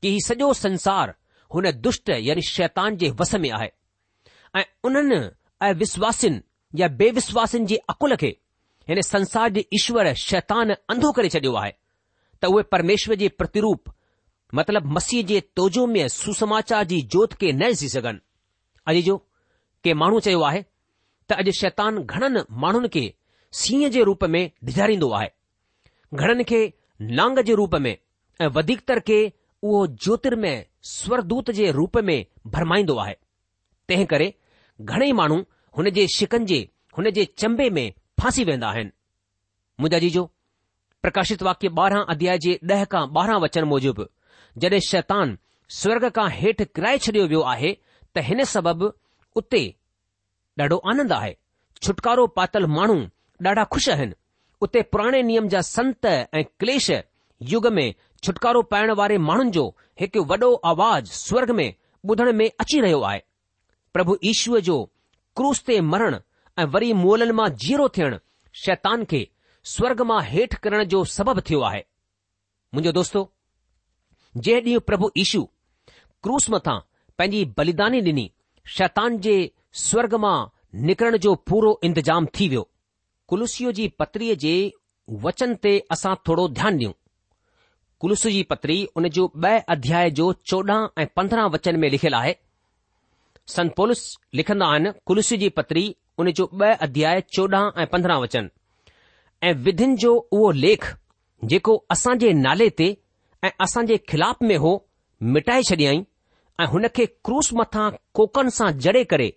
की 0.02 0.08
हीउ 0.16 0.20
सॼो 0.28 0.52
संसार 0.64 1.14
हुन 1.54 1.70
दुष्ट 1.86 2.08
यानी 2.30 2.42
शैतान 2.56 2.96
जे 3.02 3.10
वस 3.20 3.34
में 3.44 3.50
आहे 3.60 3.70
ऐं 4.60 4.64
उन्हनि 4.88 5.20
ऐं 5.68 5.72
विश्वासिन 5.84 6.42
या 6.82 6.88
बेविश्वासनि 7.02 7.66
जे 7.72 7.78
अकुल 7.94 8.16
खे 8.24 8.32
हिन 8.88 9.02
संसार 9.14 9.50
जे 9.58 9.66
ईश्वर 9.80 10.12
शैतान 10.30 10.72
अंधो 10.74 11.12
करे 11.18 11.28
छडि॒यो 11.36 11.60
आहे 11.64 11.72
उहे 12.46 12.62
परमेश्वर 12.72 13.14
जे 13.22 13.28
प्रतिरूप 13.38 13.92
मतिलब 14.54 14.86
मसीह 14.96 15.22
जे 15.26 15.40
तोजो 15.56 15.86
में 15.86 16.06
सुसमाचार 16.16 16.84
जी 16.92 17.00
जोत 17.14 17.32
खे 17.40 17.52
न 17.52 17.66
ॾिसी 17.72 17.88
सघनि 17.94 18.20
अॼु 18.90 19.00
जो 19.06 19.16
के 19.84 19.94
माण्हू 20.02 20.20
चयो 20.26 20.40
आहे 20.50 20.60
त 21.28 21.32
अॼु 21.42 21.52
शैतान 21.60 21.98
घणनि 22.04 22.40
माण्हुनि 22.64 22.88
खे 22.96 23.04
सीह 23.62 23.88
जे 23.96 24.02
रूप 24.08 24.24
में 24.34 24.42
ढिघारींदो 24.64 25.10
आहे 25.18 25.28
घणनि 26.18 26.44
खे 26.50 26.60
नांग 27.20 27.38
जे 27.48 27.54
रूप 27.62 27.74
में 27.86 27.90
ऐं 28.40 28.48
वधीकतर 28.56 28.98
खे 29.08 29.18
उहो 29.62 29.86
ज्योतिर्मय 30.04 30.56
स्वरदूत 30.92 31.50
जे 31.58 31.70
रूप 31.78 31.98
में 32.10 32.16
भरमाईंदो 32.54 32.96
आहे 33.04 33.14
तंहिं 33.88 34.06
करे 34.12 34.32
घणेई 34.92 35.12
माण्हू 35.22 35.38
हुन 35.76 35.90
जे 35.98 36.06
शिकंजे 36.16 36.58
हुन 36.98 37.10
जे 37.18 37.24
चंबे 37.40 37.68
में 37.78 37.86
फासी 38.20 38.44
वेंदा 38.50 38.68
आहिनि 38.68 38.90
मुंहिंजा 39.80 39.82
मुंहिंजो 39.84 39.96
अजीजो 39.96 40.24
प्रकाशित 41.06 41.42
वाक्य 41.46 41.68
ॿारहं 41.78 42.04
अध्याय 42.12 42.38
जे 42.44 42.52
ॾह 42.68 42.82
खां 42.92 43.00
ॿारहं 43.20 43.40
वचन 43.42 43.64
मूजिबि 43.72 44.04
जॾहिं 44.62 44.78
शैतान 44.86 45.36
स्वर्ग 45.80 46.06
खां 46.14 46.24
हेठि 46.38 46.64
किराए 46.78 46.96
छॾियो 47.04 47.26
वियो 47.32 47.42
आहे 47.52 47.70
त 48.14 48.24
हिन 48.28 48.42
सबबि 48.52 48.88
उते 49.40 49.60
ॾाढो 50.60 50.76
आनंद 50.92 51.12
आहे 51.18 51.32
छुटकारो 51.84 52.26
पातल 52.38 52.66
माण्हू 52.78 52.96
ॾाढा 53.48 53.64
खु़शि 53.74 53.90
आहिनि 53.94 54.14
उते 54.66 54.82
पुराणे 54.96 55.20
नियम 55.28 55.48
जा 55.52 55.60
संत 55.68 56.06
ऐं 56.12 56.42
क्लेश 56.62 56.90
युग 57.54 57.66
में 57.78 57.88
छुटकारो 58.24 58.62
पाइण 58.72 58.90
वारे 59.02 59.18
माण्हुनि 59.28 59.50
जो 59.58 59.64
हिकु 60.00 60.24
वॾो 60.34 60.50
आवाज़ 60.72 61.12
स्वर्ग 61.22 61.50
में 61.60 61.68
ॿुधण 62.10 62.32
में 62.40 62.48
अची 62.48 62.80
रहियो 62.86 63.00
आहे 63.12 63.22
प्रभु 63.94 64.18
ईश्वर 64.34 64.66
जो 64.72 64.82
क्रूस 65.36 65.62
ते 65.70 65.80
मरण 65.94 66.18
ऐं 66.58 66.66
वरी 66.74 66.92
मोलनि 67.06 67.38
मां 67.42 67.48
जीरो 67.68 67.88
थियणु 67.98 68.20
शैतान 68.66 69.04
खे 69.14 69.24
स्वर्ग 69.74 70.00
मां 70.08 70.16
हेठि 70.30 70.56
करण 70.64 70.82
जो 70.92 70.98
सबबु 71.12 71.40
थियो 71.48 71.60
आहे 71.68 71.78
मुंहिंजो 72.74 72.90
दोस्तो 72.98 73.20
जे 74.48 74.52
ॾींहुं 74.66 74.80
प्रभु 74.90 75.06
ईशू 75.22 75.40
क्रूस 76.26 76.46
मथां 76.54 76.74
पंहिंजी 77.20 77.40
बलिदानी 77.58 78.00
ॾिनी 78.10 78.26
शैतान 78.76 79.16
जे 79.26 79.34
स्वर्ग 79.86 80.14
मां 80.24 80.36
निकिरण 80.90 81.16
जो 81.26 81.34
पूरो 81.50 81.70
इंतजाम 81.88 82.26
थी 82.38 82.48
वियो 82.52 82.62
कुल्सीअ 83.32 83.72
जी 83.80 83.88
पत्रीअ 84.02 84.34
जे 84.44 84.54
वचन 85.26 85.54
ते 85.66 85.72
असां 85.96 86.14
थोरो 86.28 86.46
ध्यानु 86.60 86.78
ॾियूं 86.82 86.92
कुलुस 88.04 88.26
जी 88.36 88.42
पत्री 88.54 88.76
उन 89.02 89.08
जो 89.18 89.24
ब॒ 89.46 89.54
अध्याय 89.76 90.10
जो 90.20 90.32
चोॾहं 90.52 90.86
ऐं 91.02 91.06
पंद्रहं 91.18 91.48
वचन 91.56 91.78
में 91.84 91.88
लिखियलु 91.96 92.16
आहे 92.20 92.32
संत 92.34 93.54
संतोलस 93.58 94.02
लिखंदा 94.42 94.66
आहिनि 94.76 94.92
कुलुस 95.12 95.32
जी 95.44 95.48
पत्री 95.60 95.84
उन 96.24 96.30
जो 96.40 96.48
ॿ 96.62 96.86
अध्याय 96.88 97.20
चोॾहं 97.36 97.82
ऐं 97.82 97.86
पंद्रहं 97.96 98.20
वचन 98.26 98.50
ऐं 99.44 99.52
विधिन 99.64 99.96
जो 100.02 100.14
उहो 100.32 100.50
लेख 100.64 100.84
जेको 101.52 101.76
असां 101.94 102.14
जे 102.24 102.32
नाले 102.44 102.68
ते 102.80 102.86
ऐं 103.46 103.50
असां 103.66 103.84
जे 103.90 103.96
खिलाफ 104.12 104.42
में 104.50 104.56
हो 104.66 104.72
मिटाए 105.36 105.62
छॾियईं 105.70 106.04
ऐं 106.60 106.66
हुन 106.74 106.88
खे 106.96 107.06
क्रूस 107.28 107.50
मथां 107.60 107.90
कोकनि 108.20 108.50
सां 108.58 108.70
जड़े 108.86 109.04
करे 109.12 109.28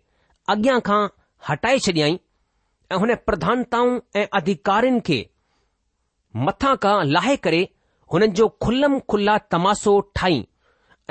अॻियां 0.56 0.80
खां 0.90 1.02
हटाए 1.50 1.80
छॾियई 1.88 2.20
ऐं 2.92 2.98
हुन 3.06 3.16
प्रधानताऊं 3.30 4.00
ऐं 4.20 4.26
अधिकारिनि 4.42 5.00
खे 5.10 5.20
मथां 6.48 6.76
खां 6.86 6.96
लाहे 7.16 7.36
करे 7.48 7.62
हुननि 8.14 8.28
जो 8.42 8.48
खुलम 8.66 9.00
खुल्ला 9.14 9.38
तमासो 9.56 10.00
ठाही 10.20 10.46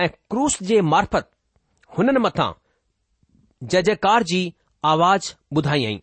ऐं 0.05 0.09
क्रूस 0.31 0.63
जे 0.71 0.81
मार्फत 0.95 1.31
हुननि 1.99 2.21
मथां 2.29 2.51
जयकार 3.73 4.23
जी 4.33 4.41
आवाज़ 4.89 5.33
ॿुधाई 5.59 5.95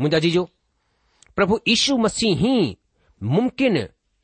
मुंजाजी 0.00 0.30
પ્રભુ 1.38 1.56
ઈસુ 1.72 1.98
મસીહ 2.04 2.36
હી 2.44 2.68
ممکن 3.30 3.76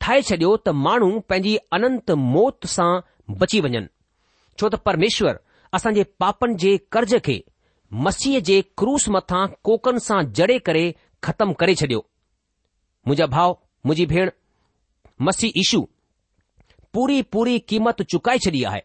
થાઈ 0.03 0.23
છડ્યો 0.27 0.57
તો 0.65 0.71
માણું 0.85 1.15
પેંજી 1.29 1.57
અનંત 1.75 2.09
મોત 2.33 2.57
સા 2.75 2.93
બચી 3.39 3.61
વજન 3.65 3.85
છો 4.57 4.65
તો 4.71 4.77
પરમેશ્વર 4.85 5.37
અસંજે 5.75 6.03
પાપન 6.19 6.51
જે 6.61 6.71
कर्ज 6.93 7.13
કે 7.25 7.35
મસીહ 8.03 8.43
જે 8.47 8.55
કુરુસ 8.77 9.05
મથા 9.15 9.47
કોકન 9.65 9.97
સા 10.07 10.21
જડે 10.35 10.55
કરે 10.67 10.83
ખતમ 11.23 11.51
કરે 11.59 11.73
છડ્યો 11.79 12.03
મુજે 13.05 13.25
ભાવ 13.33 13.51
મુજી 13.85 14.09
ભેર 14.11 14.29
મસીહ 15.25 15.53
ઈસુ 15.61 15.81
પૂરી 16.91 17.23
પૂરી 17.31 17.59
કિંમત 17.69 17.99
ચૂકાઈ 18.11 18.43
ચલિયા 18.43 18.73
હૈ 18.75 18.83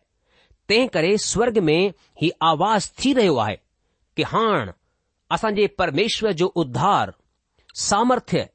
તે 0.69 0.77
કરે 0.95 1.11
સ્વર્ગ 1.29 1.57
મે 1.69 1.77
હી 2.21 2.31
આવાસ 2.49 2.85
થી 2.99 3.15
રયો 3.19 3.41
આહે 3.43 3.57
કે 4.15 4.23
હાણ 4.33 4.67
અસંજે 5.35 5.69
પરમેશ્વર 5.79 6.35
જો 6.41 6.49
ઉદ્ધાર 6.63 7.09
सामर्थ्य 7.79 8.49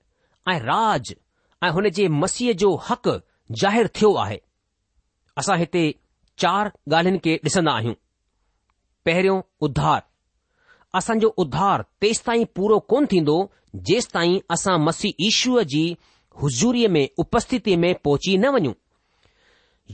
ऐं 0.50 0.60
राज 0.60 1.14
ऐं 1.64 1.70
हुन 1.72 1.90
जे 1.98 2.08
मसीह 2.24 2.54
जो 2.64 2.76
हक़ 2.90 3.10
ज़ाहिरु 3.62 3.90
थियो 4.02 4.14
आहे 4.24 4.40
असां 5.38 5.58
हिते 5.60 5.84
चार 6.40 6.72
ॻाल्हियुनि 6.94 7.20
खे 7.26 7.36
ॾिसंदा 7.46 7.72
आहियूं 7.78 7.94
पहिरियों 9.06 9.42
उध्धार 9.66 10.02
असांजो 10.98 11.28
उध्धार 11.44 11.84
तेसि 12.02 12.22
ताईं 12.26 12.46
पूरो 12.56 12.80
कोन 12.92 13.06
थींदो 13.12 13.36
जेसि 13.90 14.10
ताईं 14.14 14.40
असां 14.56 14.78
मसीह 14.86 15.26
ईश्वर 15.28 15.64
जी 15.74 15.86
हुज़ूरीअ 16.42 16.90
में 16.92 17.08
उपस्थिती 17.24 17.76
में 17.84 17.94
पहुची 18.06 18.38
न 18.38 18.50
वञूं 18.56 18.74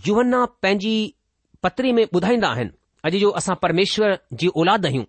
युवना 0.08 0.44
पंहिंजी 0.62 0.94
पत्री 1.64 1.92
में 1.94 2.04
ॿुधाईंदा 2.16 2.50
आहिनि 2.50 2.70
अॼु 3.06 3.20
जो 3.26 3.30
असां 3.42 3.56
परमेश्वर 3.62 4.18
जी 4.42 4.48
औलाद 4.64 4.86
आहियूं 4.86 5.04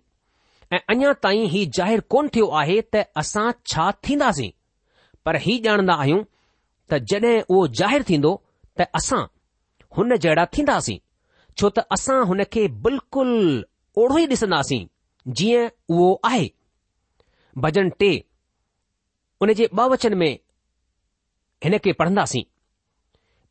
ऐं 0.73 0.77
अञा 0.91 1.11
ताईं 1.23 1.45
ही 1.49 1.65
ज़ाहिरु 1.77 2.01
कोन 2.13 2.27
थियो 2.35 2.45
आहे 2.59 2.77
त 2.93 3.01
असां 3.21 3.49
छा 3.71 3.89
थींदासीं 4.05 4.49
पर 5.25 5.35
ही 5.45 5.53
ॼाणंदा 5.65 5.93
आहियूं 6.03 6.21
त 6.91 6.97
जड॒हिं 7.09 7.35
उहो 7.53 7.67
ज़ाहिरु 7.79 8.03
थींदो 8.09 8.31
त 8.79 8.87
असां 8.99 9.21
हुन 9.97 10.15
जहिड़ा 10.23 10.45
थींदासीं 10.57 10.97
छो 11.59 11.69
त 11.77 11.85
असां 11.97 12.17
हुन 12.31 12.43
खे 12.55 12.65
बिल्कुलु 12.85 13.37
ओढ़ो 14.03 14.17
ई 14.23 14.27
ॾिसंदासीं 14.35 14.81
जीअं 15.41 15.67
उहो 15.93 16.09
आहे 16.31 16.47
भॼन 17.65 17.89
टे 17.99 18.11
उन 19.45 19.53
जे 19.59 19.67
वचन 19.93 20.17
में 20.23 20.31
हिन 21.67 21.77
खे 21.85 21.93
पढ़ंदासीं 22.01 22.43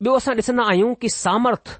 ॿियो 0.05 0.17
असां 0.23 0.35
ॾिसंदा 0.43 0.65
आहियूं 0.73 0.95
कि 1.05 1.09
सामर्थ 1.23 1.77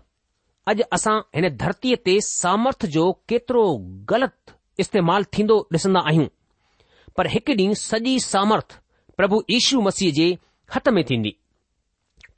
अॼु 0.73 0.89
असां 0.99 1.19
हिन 1.37 1.55
धरतीअ 1.65 1.97
ते 2.07 2.19
सामर्थ 2.33 2.87
जो 2.99 3.13
केतिरो 3.31 3.67
ग़लति 4.11 4.61
इस्तेमाल 4.81 5.25
थींदो 5.39 5.57
ॾिसंदा 5.77 6.01
आहियूं 6.11 6.27
पर 7.17 7.27
हिकु 7.35 7.53
ॾींहुं 7.57 7.75
सॼी 7.79 8.19
सामर्थ 8.27 8.79
प्रभु 9.17 9.43
यीशू 9.51 9.81
मसीह 9.87 10.13
जे 10.19 10.27
हथ 10.75 10.89
में 10.99 11.03
थींदी 11.11 11.35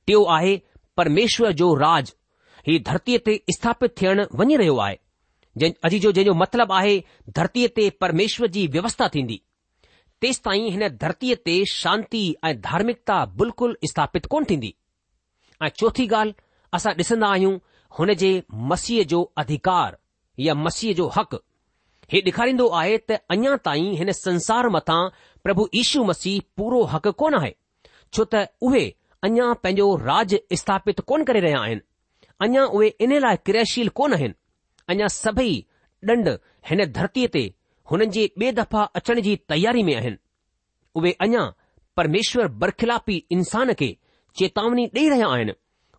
टियों 0.07 0.25
आहे 0.37 0.57
परमेश्वर 0.97 1.53
जो 1.61 1.75
राज 1.85 2.13
ही 2.69 2.79
धरतीअ 2.89 3.19
ते 3.29 3.37
स्थापित 3.57 3.95
थियणु 4.01 4.25
वञी 4.41 4.57
रहियो 4.63 4.77
आहे 4.87 4.99
जन 5.63 5.75
अॼु 5.89 5.99
जो 6.07 6.13
जंहिंजो 6.13 6.35
मतिलबु 6.43 6.75
आहे 6.79 6.97
धरतीअ 7.39 7.69
ते 7.79 7.89
परमेश्वर 8.05 8.49
जी 8.57 8.67
व्यवस्था 8.77 9.09
थींदी 9.17 9.41
तेसि 10.25 10.41
ताईं 10.49 10.67
हिन 10.77 10.89
धरतीअ 11.05 11.37
ते 11.49 11.57
शांती 11.75 12.25
ऐं 12.51 12.55
धार्मिकता 12.69 13.21
बिल्कुलु 13.43 13.89
स्थापित 13.93 14.27
कोन 14.35 14.45
थींदी 14.51 14.75
ऐं 15.63 15.69
चोथी 15.83 16.07
ॻाल्हि 16.09 16.35
असां 16.81 16.93
ॾिसंदा 17.03 17.29
आहियूं 17.39 17.57
हुन 17.99 18.13
जे 18.25 18.31
मसीह 18.73 19.03
जो 19.15 19.23
अधिकार 19.45 19.99
या 20.49 20.55
मसीह 20.67 20.95
जो 21.03 21.07
हक़ 21.19 21.35
हे 22.13 22.19
ॾेखारींदो 22.27 22.67
आहे 22.79 22.97
त 23.11 23.17
अञा 23.31 23.55
ताईं 23.65 23.93
हिन 23.99 24.11
संसार 24.15 24.69
मथां 24.75 25.09
प्रभु 25.45 25.67
ईशू 25.81 26.03
मसीह 26.05 26.41
पूरो 26.57 26.83
हक़ 26.93 27.09
कोन 27.23 27.35
आहे 27.39 27.51
छो 28.17 28.25
त 28.35 28.43
उहे 28.69 28.85
अञा 29.29 29.53
पंहिंजो 29.65 29.87
राज 30.05 30.35
स्थापित 30.63 31.01
कोन 31.11 31.25
करे 31.31 31.41
रहिया 31.47 31.61
आहिनि 31.69 31.81
अञा 32.47 32.65
उहे 32.79 32.89
इन 33.07 33.13
लाइ 33.25 33.37
क्रियाशील 33.49 33.89
कोन 34.01 34.13
आहिनि 34.19 34.35
अञा 34.95 35.07
सभई 35.19 35.55
ॾंड 36.11 36.29
हिन 36.71 36.85
धरतीअ 36.97 37.29
ते 37.35 37.43
हुननि 37.91 38.07
जे 38.17 38.25
ॿिए 38.39 38.53
दफ़ा 38.61 38.83
अचण 39.01 39.21
जी 39.27 39.37
तयारी 39.51 39.83
में 39.89 39.95
आहिनि 39.97 40.17
उहे 41.01 41.13
अञा 41.25 41.45
परमेश्वर 41.97 42.47
बरखिलापी 42.65 43.17
इंसान 43.37 43.73
खे 43.81 43.89
चेतावनी 44.39 44.85
ॾेई 44.97 45.09
रहिया 45.15 45.29
आहिनि 45.39 45.53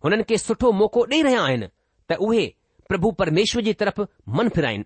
हुननि 0.06 0.22
खे 0.30 0.38
सुठो 0.44 0.72
मौक़ो 0.82 1.06
ॾेई 1.12 1.22
रहिया 1.30 1.42
आहिनि 1.50 1.66
त 2.12 2.18
उहे 2.30 2.46
प्रभु 2.88 3.10
परमेश्वर 3.22 3.62
जी 3.68 3.72
तरफ़ 3.82 4.00
मन 4.38 4.48
फिराइनि 4.56 4.84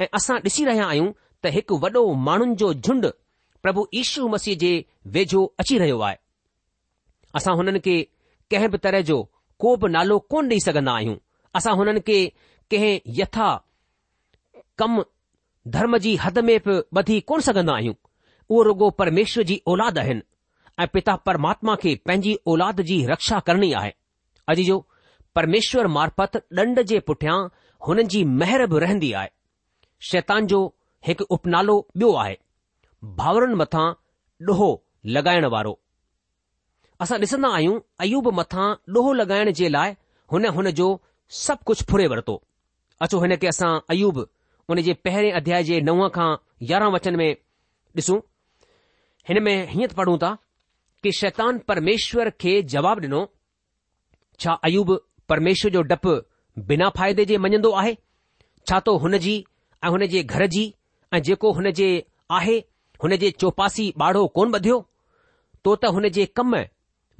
ऐं 0.00 0.06
असां 0.14 0.36
ॾिसी 0.44 0.64
रहिया 0.64 0.86
आहियूं 0.86 1.10
त 1.42 1.46
हिकु 1.56 1.74
वॾो 1.82 2.00
माण्हुनि 2.26 2.54
जो 2.60 2.72
झुंड 2.74 3.06
प्रभु 3.62 3.84
ईशू 4.02 4.28
मसीह 4.28 4.54
जे 4.62 4.72
वेझो 5.14 5.42
अची 5.58 5.78
रहियो 5.78 5.98
आहे 6.06 6.16
असां 7.38 7.54
हुननि 7.56 7.78
खे 7.86 7.96
कंहिं 8.50 8.70
बि 8.70 8.78
तरह 8.84 9.00
जो 9.10 9.18
को 9.62 9.74
बि 9.82 9.88
नालो 9.96 10.18
कोन 10.30 10.48
ॾेई 10.50 10.60
सघंदा 10.66 10.92
आहियूं 10.98 11.16
असां 11.58 11.74
हुननि 11.78 12.00
खे 12.08 12.18
कंहिं 12.70 13.00
यथा 13.20 13.48
कम 14.78 15.02
धर्म 15.74 15.96
जी 16.04 16.14
हद 16.24 16.38
में 16.48 16.56
बि 16.66 16.76
ॿधी 17.02 17.20
कोन 17.28 17.40
सघंदा 17.48 17.74
आहियूं 17.74 17.94
उहो 18.50 18.62
रुगो 18.68 18.88
परमेश्वर 19.00 19.42
जी 19.50 19.60
औलाद 19.74 19.98
आहिनि 19.98 20.22
ऐं 20.82 20.86
पिता 20.94 21.14
परमात्मा 21.28 21.74
खे 21.82 21.94
पंहिंजी 22.06 22.36
औलाद 22.52 22.80
जी 22.90 22.98
रक्षा 23.12 23.38
करणी 23.48 23.72
आहे 23.80 23.92
अॼु 24.52 24.64
जो 24.70 24.78
परमेश्वर 25.38 25.86
मार्फत 25.98 26.36
ॾंड 26.64 26.80
जे 26.92 26.98
पुठियां 27.10 27.38
हुननि 27.86 28.04
जी 28.14 28.24
महिर 28.42 28.66
बि 28.74 28.78
रहंदी 28.86 29.12
आहे 29.20 29.30
शैतान 30.10 30.46
जो 30.52 30.58
हिकु 31.06 31.24
उपनालो 31.34 31.74
ॿियो 31.96 32.08
आहे 32.22 32.36
भाउरनि 33.20 33.54
मथां 33.60 33.84
ॾोहो 34.48 34.66
लॻाइण 35.16 35.44
वारो 35.54 35.72
असां 37.06 37.18
ॾिसंदा 37.24 37.48
आहियूं 37.58 37.76
अयूब 38.04 38.28
मथां 38.38 38.66
ॾोहो 38.96 39.12
लॻाइण 39.20 39.50
जे 39.60 39.68
लाइ 39.76 39.94
हुन 40.34 40.46
हुन 40.58 40.70
जो 40.80 40.88
सभु 41.44 41.64
कुझु 41.70 41.84
फुरे 41.92 42.06
वरितो 42.14 42.34
अचो 43.06 43.20
हिन 43.24 43.36
खे 43.44 43.48
असां 43.52 43.70
अयूब 43.94 44.20
हुन 44.72 44.82
जे 44.88 44.94
पहिरें 45.08 45.30
अध्याय 45.40 45.64
जे 45.70 45.80
नव 45.88 46.04
खां 46.18 46.28
यारहं 46.72 46.92
वचन 46.96 47.16
में 47.22 47.30
ॾिसूं 48.00 48.18
हिन 49.30 49.42
में 49.48 49.54
हीअं 49.72 49.88
त 49.88 50.00
पढ़ूं 50.02 50.18
था 50.26 50.32
कि 51.04 51.12
शैतान 51.20 51.58
परमेश्वर 51.72 52.30
खे 52.44 52.56
जवाब 52.76 53.02
ॾिनो 53.08 53.22
छा 54.44 54.58
अयूब 54.70 54.94
परमेश्वर 55.34 55.74
जो 55.78 55.82
डपु 55.94 56.14
बिना 56.72 56.88
फ़ाइदे 57.00 57.24
जे 57.32 57.42
मञंदो 57.48 57.70
आहे 57.84 57.96
छा 58.68 58.78
तो 58.90 58.96
हुन 59.02 59.18
जी 59.28 59.34
ऐं 59.84 59.88
हुन 59.90 60.04
जे 60.12 60.22
घर 60.22 60.46
जी 60.54 60.62
ऐं 61.14 61.20
जेको 61.22 61.50
हुन 61.56 61.70
जे 61.78 61.86
आहे 62.36 62.54
हुन 63.02 63.16
जे 63.22 63.30
चौपासी 63.42 63.86
बाड़ो 64.02 64.26
कोन 64.36 64.54
ॿधियो 64.58 64.76
तो 65.64 65.74
त 65.76 65.84
हुन 65.96 66.08
जे 66.18 66.24
कम 66.38 66.54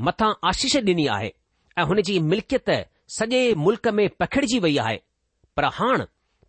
मथां 0.08 0.30
आशीष 0.50 0.76
ॾिनी 0.86 1.06
आहे 1.16 1.30
ऐं 1.78 1.84
हुन 1.90 2.00
जी 2.08 2.18
मिल्कियत 2.32 2.70
सॼे 3.16 3.42
मुल्क़ 3.64 3.88
में 3.98 4.08
पखिड़िजी 4.22 4.58
वई 4.66 4.76
आहे 4.84 4.96
पर 5.56 5.64
हाण 5.78 6.04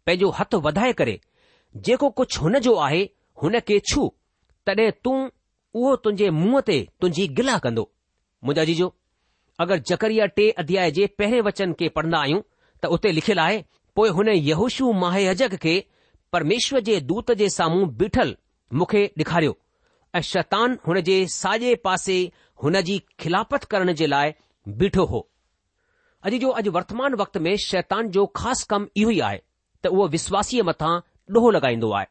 पंहिंजो 0.05 0.29
हथु 0.39 0.59
वधाए 0.67 0.93
करे 1.01 1.19
जेको 1.87 2.09
कुझु 2.19 2.39
हुन 2.45 2.57
जो 2.67 2.75
आहे 2.85 3.01
हुन 3.43 3.59
खे 3.67 3.79
छू 3.91 4.07
तॾहिं 4.69 4.89
तूं 5.03 5.15
उहो 5.79 5.95
तुंहिंजे 6.05 6.29
मुंहं 6.39 6.61
ते 6.69 6.77
तुंहिंजी 7.01 7.27
गिला 7.39 7.57
कंदो 7.65 7.81
मुंहिंजा 7.81 8.63
जीजो 8.71 8.87
अगरि 9.65 9.79
जकरिया 9.91 10.25
टे 10.39 10.47
अध्याय 10.65 10.91
जे 10.99 11.07
पहिरें 11.21 11.41
वचन 11.49 11.73
खे 11.83 11.89
पढ़ंदा 11.99 12.21
आहियूं 12.27 12.41
त 12.81 12.93
उते 12.99 13.11
लिखियलु 13.19 13.41
आहे 13.47 13.61
पोइ 13.99 14.09
हुन 14.19 14.29
यहोशू 14.51 14.91
माहियज 15.03 15.43
खे 15.65 15.75
परमेश्वर 16.35 16.79
जे 16.87 16.99
दूत 17.09 17.31
जे 17.39 17.47
साम्हूं 17.49 17.85
बीठल 17.97 18.35
मूंखे 18.79 19.01
ॾेखारियो 19.19 19.53
ऐं 20.15 20.21
शैतान 20.29 20.77
हुन 20.87 20.99
जे 21.09 21.15
साॼे 21.33 21.75
पासे 21.83 22.15
हुन 22.63 22.79
जी 22.87 22.97
खिलापत 23.19 23.63
करण 23.73 23.91
जे 24.01 24.07
लाइ 24.07 24.31
बीठो 24.81 25.05
हो 25.11 25.21
अॼु 26.27 26.37
जो 26.43 26.49
अॼु 26.61 26.71
वर्तमान 26.77 27.13
वक़्त 27.21 27.37
में 27.45 27.55
शैतान 27.65 28.09
जो 28.17 28.25
ख़ासि 28.39 28.65
कमु 28.69 28.87
इहो 29.01 29.11
ई 29.11 29.19
आहे 29.27 29.39
त 29.83 29.91
उहो 29.95 30.07
विश्वासीअ 30.15 30.63
मथां 30.71 30.91
ॾोहो 31.37 31.51
लॻाईंदो 31.57 31.91
आहे 31.99 32.07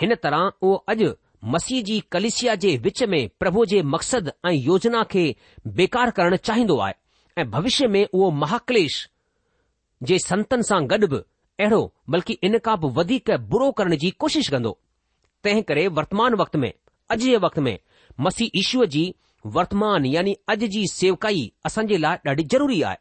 हिन 0.00 0.14
तरह 0.24 0.42
उहो 0.66 0.74
अॼु 0.94 1.10
मसीह 1.56 1.82
जी 1.90 1.98
कलिसिया 2.16 2.54
जे 2.64 2.76
विच 2.88 3.02
में 3.12 3.20
प्रभु 3.42 3.64
जे 3.74 3.82
मक़सद 3.94 4.32
ऐं 4.46 4.52
योजना 4.70 5.04
खे 5.14 5.24
बेकार 5.82 6.10
करणु 6.18 6.36
चाहींदो 6.50 6.78
आहे 6.88 6.94
ऐं 7.42 7.50
भविष्य 7.54 7.88
में 7.98 8.04
उहो 8.06 8.30
महाक्लेश 8.44 8.98
जे 10.12 10.18
संतनि 10.28 10.70
सां 10.72 10.80
गॾु 10.94 11.08
बि 11.14 11.22
अहिड़ो 11.60 11.80
बल्कि 12.10 12.32
इन 12.46 12.58
खां 12.64 12.76
बि 12.80 12.88
वधीक 12.98 13.30
बुरो 13.50 13.70
करण 13.80 13.96
जी 14.04 14.10
कोशिश 14.22 14.48
कंदो 14.52 14.70
तंहिं 15.44 15.62
करे 15.68 15.86
वर्तमान 15.98 16.34
वक्त 16.40 16.56
में 16.62 16.70
अॼु 17.10 17.18
जे 17.24 17.36
वक़्तु 17.44 17.62
में 17.66 17.78
मसी 18.26 18.50
ईश्व 18.60 18.84
जी 18.94 19.02
वर्तमान 19.56 20.04
यानी 20.12 20.32
अॼु 20.54 20.68
जी 20.74 20.82
सेवकाई 20.92 21.44
असां 21.70 21.84
जे 21.92 21.96
लाइ 22.04 22.18
ॾाढी 22.30 22.44
ज़रूरी 22.54 22.80
आहे 22.90 22.96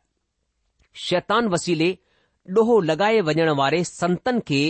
शैतान 1.06 1.48
वसीले 1.56 1.88
ॾोहो 2.60 2.80
लगाए 2.90 3.22
वञण 3.32 3.50
वारे 3.62 3.84
संतनि 3.92 4.42
खे 4.52 4.62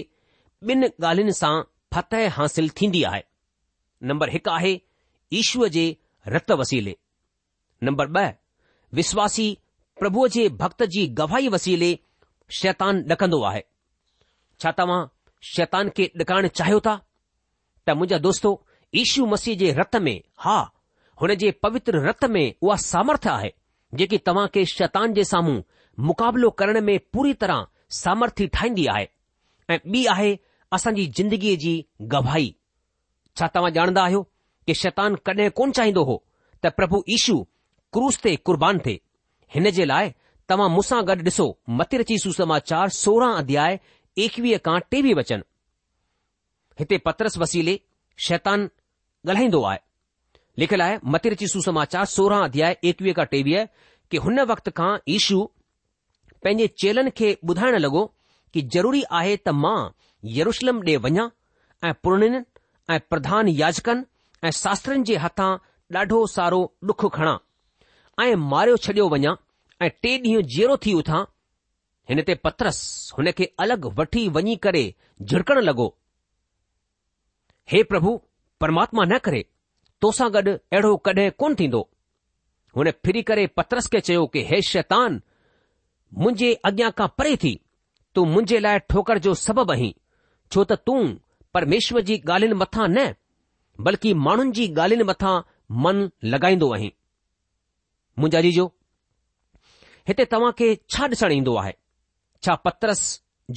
ॿिनि 0.72 0.90
ॻाल्हियुनि 1.04 1.34
सां 1.42 1.52
फतेह 1.98 2.34
हासिल 2.40 2.70
थींदी 2.82 3.04
आहे 3.12 3.22
नम्बर 4.12 4.30
हिकु 4.38 4.52
आहे 4.52 4.74
ईश्व 5.42 5.68
जे 5.78 5.86
रत 6.36 6.52
वसीले 6.64 6.96
नम्बर 7.90 8.08
ब॒ 8.20 8.26
विश्वासी 9.02 9.50
प्रभुअ 10.00 10.28
जे 10.40 10.50
भक्त 10.64 10.84
जी 10.98 11.06
गवाही 11.22 11.48
वसीले 11.58 11.94
शैतान 12.64 13.06
न 13.08 13.42
आहे 13.52 13.64
छा 14.62 14.72
तव्हां 14.78 15.06
शैतान 15.54 15.90
खे 15.98 16.10
ॾिकाइण 16.20 16.48
चाहियो 16.48 16.80
था 16.88 16.96
त 17.88 17.92
मुंहिंजा 17.98 18.18
दोस्तो 18.28 18.52
ईशू 18.96 19.26
मसीह 19.28 19.58
जे 19.58 19.72
रत 19.80 19.96
में 20.06 20.20
हा 20.46 20.58
हुन 21.22 21.34
जे 21.44 21.52
पवित्र 21.64 22.02
रत 22.08 22.26
में 22.36 22.44
उहा 22.62 22.76
सामर्थ्य 22.84 23.30
आहे 23.30 23.52
जेकी 24.02 24.18
तव्हां 24.28 24.48
खे 24.54 24.66
शैतान 24.76 25.14
जे 25.14 25.24
साम्हूं 25.34 25.62
मुक़ाबिलो 26.10 26.50
करण 26.62 26.82
में 26.86 26.98
पूरी 27.14 27.34
तरह 27.44 27.66
सामर्थी 28.04 28.48
ठाहींदी 28.56 28.86
आहे 28.96 29.08
ऐं 29.74 29.78
ॿी 29.94 30.06
आहे 30.14 30.32
असांजी 30.78 31.06
ज़िंदगीअ 31.18 31.58
जी 31.66 31.74
गवाही 32.14 32.48
छा 33.40 33.48
तव्हां 33.58 33.72
ॼाणंदा 33.78 34.04
आहियो 34.04 34.22
कि 34.68 34.74
शैतान 34.84 35.16
कॾहिं 35.28 35.50
कोन 35.60 35.72
चाहींदो 35.80 36.04
हो 36.10 36.24
त 36.66 36.72
प्रभु 36.80 37.04
ईशू 37.18 37.38
क्रूस 37.98 38.20
ते 38.24 38.36
कुर्बान 38.50 38.80
थिए 38.86 39.00
हिन 39.56 39.70
जे 39.80 39.86
लाइ 39.86 40.10
तव्हां 40.50 40.70
मूंसां 40.78 41.02
गॾु 41.08 41.16
ॾिसो 41.30 41.48
मतिरची 41.82 42.18
सुसमाचार 42.28 42.90
सोरहं 43.02 43.38
अध्याय 43.44 43.80
एकवीह 44.22 44.58
खां 44.66 44.80
टेवीह 44.92 45.16
वचन 45.20 45.44
हिते 46.80 46.98
पत्रस 47.06 47.38
वसीले 47.38 47.80
शैतान 48.28 48.70
ॻाल्हाईंदो 49.28 49.62
आहे 49.70 49.78
लिखियलु 50.60 50.84
आहे 50.84 50.98
मतिरची 51.14 51.48
सुसमाचार 51.48 52.06
सोरहं 52.16 52.44
अध्याय 52.44 52.76
एकवीह 52.92 53.14
खां 53.18 53.26
टेवीह 53.32 53.64
कि 54.12 54.18
हुन 54.26 54.40
वक़्त 54.50 54.70
खां 54.80 54.92
ईशू 55.16 55.42
पंहिंजे 56.44 56.68
चेलनि 56.82 57.12
खे 57.18 57.34
ॿुधाइण 57.50 57.78
लॻो 57.86 58.06
कि 58.54 58.62
जरूरी 58.76 59.04
आहे 59.20 59.36
त 59.36 59.50
मां 59.64 59.78
यरुशलम 60.38 60.82
ॾे 60.88 60.96
वञा 61.06 61.28
ऐं 61.88 61.94
पुर्णिनन 62.04 62.44
ऐं 62.94 63.00
प्रधान 63.10 63.48
याचिकनि 63.62 64.04
ऐं 64.48 64.52
शास्त्रनि 64.64 65.04
जे 65.10 65.18
हथा 65.26 65.48
ॾाढो 65.98 66.26
सारो 66.38 66.62
डुख 66.90 67.06
खणा 67.16 67.36
ऐं 68.24 68.34
मारियो 68.54 68.78
छडि॒यो 68.86 69.10
वञा 69.14 69.32
ऐं 69.86 69.90
टे 70.04 70.18
ॾींहं 70.26 70.42
जीरो 70.56 70.76
थी 70.86 70.94
उथां 71.02 71.24
हिन 72.10 72.22
ते 72.28 72.34
पतरस 72.44 72.78
हुन 73.18 73.32
खे 73.38 73.46
अलॻि 73.64 73.90
वठी 73.98 74.28
वञी 74.38 74.56
करे 74.64 74.84
झिरकण 75.24 75.60
लॻो 75.64 75.86
हे 77.72 77.82
प्रभु 77.92 78.20
परमात्मा 78.62 79.04
न 79.14 79.18
करे 79.28 79.42
तोसां 80.02 80.28
गॾु 80.34 80.54
अहिड़ो 80.56 80.96
कॾहिं 81.08 81.30
कोन 81.40 81.56
थींदो 81.60 81.82
हुन 82.78 82.90
फिरी 83.06 83.22
करे 83.30 83.46
पतरस 83.58 83.88
खे 83.94 84.00
चयो 84.08 84.26
कि 84.34 84.44
हे 84.50 84.62
शैतान 84.72 85.22
मुंहिंजे 86.24 86.54
अॻियां 86.70 86.90
खां 86.98 87.08
परे 87.22 87.36
थी 87.44 87.54
तूं 88.16 88.26
मुंहिंजे 88.32 88.60
लाइ 88.68 88.80
ठोकर 88.94 89.20
जो 89.28 89.34
सबबु 89.46 89.72
आहीं 89.78 89.94
छो 90.52 90.64
त 90.72 90.78
तूं 90.88 91.00
परमेश्वर 91.54 92.02
जी 92.10 92.18
ॻाल्हियुनि 92.26 92.60
मथां 92.64 92.88
न 92.98 93.14
बल्कि 93.90 94.14
माण्हुनि 94.28 94.52
जी 94.60 94.68
ॻाल्हियुनि 94.74 95.08
मथां 95.12 95.36
मन 95.86 96.04
लॻाईंदो 96.34 96.72
आहीं 96.80 96.92
मुंजा 98.20 98.42
जी 98.48 98.52
हिते 100.10 100.26
तव्हां 100.36 100.52
खे 100.60 100.70
छा 100.76 101.08
ॾिसणु 101.18 101.34
ईंदो 101.40 101.56
आहे 101.64 101.74
छा 102.44 102.54
पतरस 102.66 103.02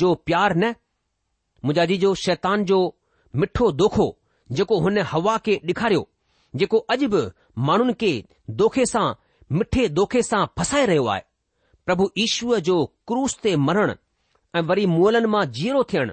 जो 0.00 0.14
प्यार 0.26 0.54
न 0.56 0.74
मुंहिंजा 1.64 1.84
जीजो 1.90 2.14
शैतान 2.24 2.64
जो 2.64 2.78
मिठो 3.42 3.70
दोखो 3.82 4.06
जेको 4.58 4.78
हुन 4.84 4.98
हवा 5.12 5.36
खे 5.46 5.54
ॾेखारियो 5.70 6.02
जेको 6.60 6.78
अॼु 6.94 7.08
बि 7.14 7.22
माण्हुनि 7.70 7.92
खे 8.02 8.10
दोखे 8.62 8.84
सां 8.92 9.04
मिठे 9.58 9.86
दोखे 10.00 10.22
सां 10.28 10.44
फसाए 10.58 10.86
रहियो 10.90 11.06
आहे 11.14 11.22
प्रभु 11.88 12.08
ईशूअ 12.24 12.58
जो 12.68 12.76
क्रूस 13.10 13.36
ते 13.46 13.54
मरणु 13.68 13.94
ऐं 14.58 14.62
वरी 14.70 14.86
मुअलनि 14.94 15.28
मां 15.34 15.42
जीरो 15.58 15.82
थियणु 15.94 16.12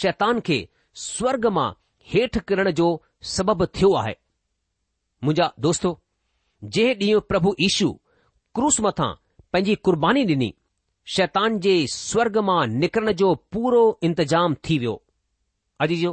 शैतान 0.00 0.40
खे 0.48 0.58
स्वर्ग 1.08 1.46
मां 1.58 1.68
हेठि 2.12 2.40
किरण 2.50 2.70
जो 2.82 2.88
सबबु 3.34 3.66
थियो 3.78 3.92
आहे 4.02 4.14
मुंहिंजा 5.24 5.52
दोस्तो 5.68 5.96
जे 6.76 6.86
ॾींहुं 7.04 7.20
प्रभु 7.34 7.54
ईशु 7.70 7.92
क्रूस 8.58 8.80
मथां 8.88 9.12
पंहिंजी 9.52 9.74
कुर्बानी 9.88 10.24
ॾिनी 10.34 10.52
शैतान 11.12 11.58
जे 11.60 11.72
स्वर्ग 11.92 12.36
मां 12.48 12.66
निकरण 12.66 13.12
जो 13.22 13.34
पूरो 13.52 13.80
इंतज़ाम 14.08 14.54
थी 14.68 14.78
वियो 14.82 14.94
अॼु 15.86 15.96
जो 16.02 16.12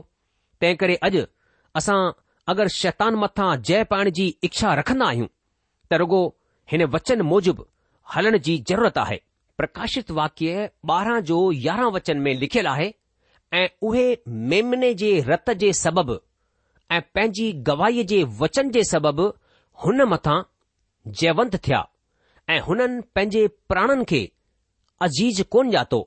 तंहिं 0.61 0.75
करे 0.81 0.95
अॼु 1.07 1.21
असां 1.81 1.97
अगरि 2.53 2.69
शैतान 2.77 3.15
मथां 3.23 3.49
जय 3.69 3.83
पाइण 3.93 4.09
जी 4.17 4.25
इच्छा 4.47 4.73
रखंदा 4.79 5.05
आहियूं 5.13 5.27
त 5.91 5.99
रुगो 6.01 6.19
हिन 6.71 6.83
वचन 6.97 7.21
मूजिबि 7.29 7.63
हलण 8.15 8.37
जी 8.47 8.57
ज़रूरत 8.71 8.97
आहे 9.03 9.19
प्रकाशित 9.61 10.11
वाक्य 10.19 10.67
ॿारहं 10.91 11.19
जो 11.29 11.39
यारहं 11.67 11.91
वचन 11.97 12.17
में 12.27 12.33
लिखियलु 12.43 12.69
आहे 12.71 12.91
ऐं 13.59 13.67
उहे 13.89 14.05
मेमने 14.53 14.93
जे 15.03 15.11
रत 15.29 15.49
जे 15.63 15.71
सबबि 15.83 16.17
ऐं 16.97 17.01
पंहिंजी 17.15 17.51
गवाहीअ 17.71 18.05
जे 18.11 18.23
वचन 18.43 18.71
जे 18.77 18.83
सबबि 18.91 19.29
हुन 19.85 20.01
मथां 20.15 20.37
जयवंत 21.23 21.55
थिया 21.67 21.81
ऐं 22.55 22.59
हुननि 22.67 23.01
पंहिंजे 23.15 23.47
प्राणनि 23.71 24.05
खे 24.13 24.21
अजीज 25.05 25.41
कोन 25.51 25.69
ॼातो 25.75 25.97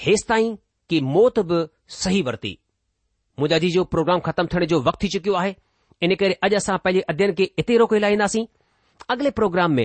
हेसि 0.00 0.24
ताईं 0.28 0.54
कि 0.90 1.00
मौत 1.14 1.38
बि 1.50 1.58
सही 1.94 2.20
वरिती 2.26 2.58
मुंहिंजा 3.38 3.56
अजीज 3.60 3.74
जो 3.74 3.84
प्रोग्राम 3.94 4.20
ख़तमु 4.26 4.48
थियण 4.54 4.66
जो 4.72 4.80
वक़्तु 4.88 5.00
थी 5.04 5.08
चुकियो 5.14 5.34
आहे 5.40 5.54
इन 6.06 6.14
करे 6.20 6.36
अॼु 6.48 6.56
असां 6.60 6.76
पंहिंजे 6.84 7.00
अध्ययन 7.14 7.32
खे 7.40 7.48
इते 7.62 7.76
रोके 7.82 7.98
लाहींदासीं 8.04 8.44
अॻिले 9.14 9.30
प्रोग्राम 9.40 9.72
में 9.80 9.84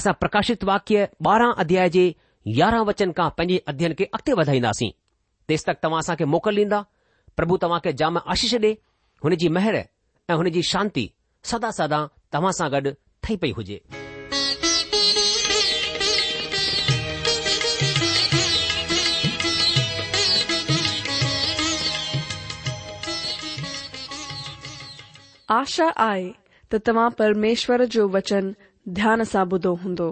असां 0.00 0.12
प्रकाशित 0.24 0.64
वाक्य 0.72 1.06
ॿारहं 1.28 1.52
अध्याय 1.64 1.90
जे 1.96 2.04
यारहं 2.60 2.84
वचन 2.90 3.12
खां 3.20 3.28
पंहिंजे 3.38 3.62
अध्ययन 3.74 3.94
खे 4.02 4.10
अॻिते 4.18 4.32
वधाईंदासीं 4.42 4.90
तेसि 5.48 5.64
तक 5.70 5.80
तव्हां 5.82 6.00
असांखे 6.06 6.24
मोकल 6.36 6.56
ॾींदा 6.64 6.82
प्रभु 7.40 7.56
तव्हां 7.64 7.80
खे 7.86 7.92
जाम 8.02 8.18
आशीष 8.36 8.54
ॾे 8.66 8.72
हुन 9.24 9.36
जी 9.44 9.48
महर 9.58 9.76
ऐं 9.82 10.34
हुन 10.42 10.50
जी 10.58 10.62
शांती 10.72 11.10
सदा 11.52 11.70
सदा 11.80 12.06
तव्हां 12.36 12.52
सां 12.60 12.70
गॾु 12.76 12.90
ठही 13.22 13.36
पई 13.44 13.50
हुजे 13.60 13.80
आशा 25.54 25.84
आहे 26.04 26.30
त 26.72 26.78
परमेश्वर 27.18 27.82
जो 27.96 28.06
वचन 28.14 28.46
ध्यान 28.94 29.22
सां 29.32 29.44
ॿुधो 29.52 29.72
हूंदो 29.82 30.06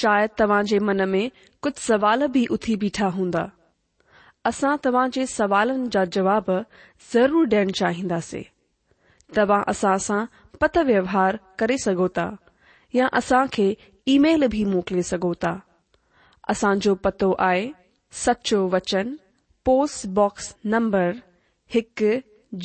शायदि 0.00 0.34
तव्हां 0.40 0.62
मन 0.86 1.02
में 1.10 1.30
कुछ 1.62 1.78
सवाल 1.86 2.26
भी 2.34 2.44
उथी 2.56 2.74
बीठा 2.82 3.06
हूंदा 3.16 3.42
असां 4.50 4.74
तव्हां 4.84 5.08
सवालन 5.10 5.32
सवालनि 5.36 5.88
जा 5.96 6.04
जवाब 6.16 6.50
ज़रूर 7.12 7.46
ॾियण 7.52 7.70
चाहिंदासीं 7.80 8.42
तव्हां 9.36 9.60
असां 9.72 9.96
सां 10.06 10.24
पत 10.60 10.78
व्यवहार 10.90 11.36
कर 11.60 11.70
सघो 11.84 12.06
या 12.98 13.06
असां 13.22 13.44
खे 13.56 13.68
ईमेल 14.14 14.46
भी 14.54 14.64
मोकिले 14.74 15.02
सघो 15.10 15.32
था 15.44 15.52
असांजो 16.54 16.94
पतो 17.06 17.32
आए 17.48 17.64
सचो 18.24 18.66
वचन 18.74 19.14
पोस्ट 19.64 20.06
बॉक्स 20.20 20.54
नंबर 20.74 21.08
हिकु 21.74 22.12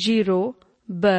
जीरो 0.04 0.40
ब॒ 1.02 1.18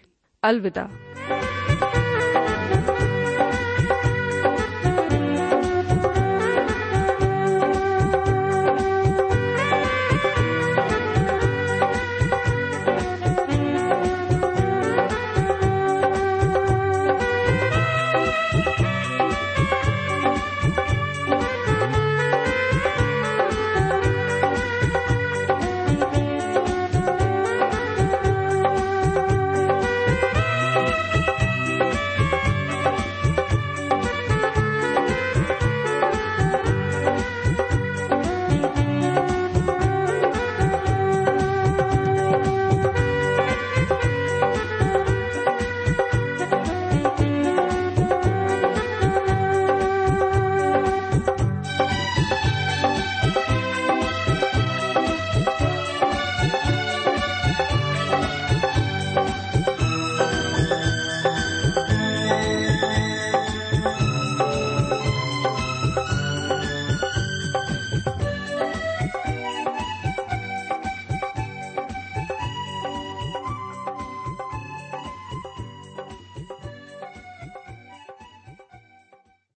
अलविदा 0.43 1.40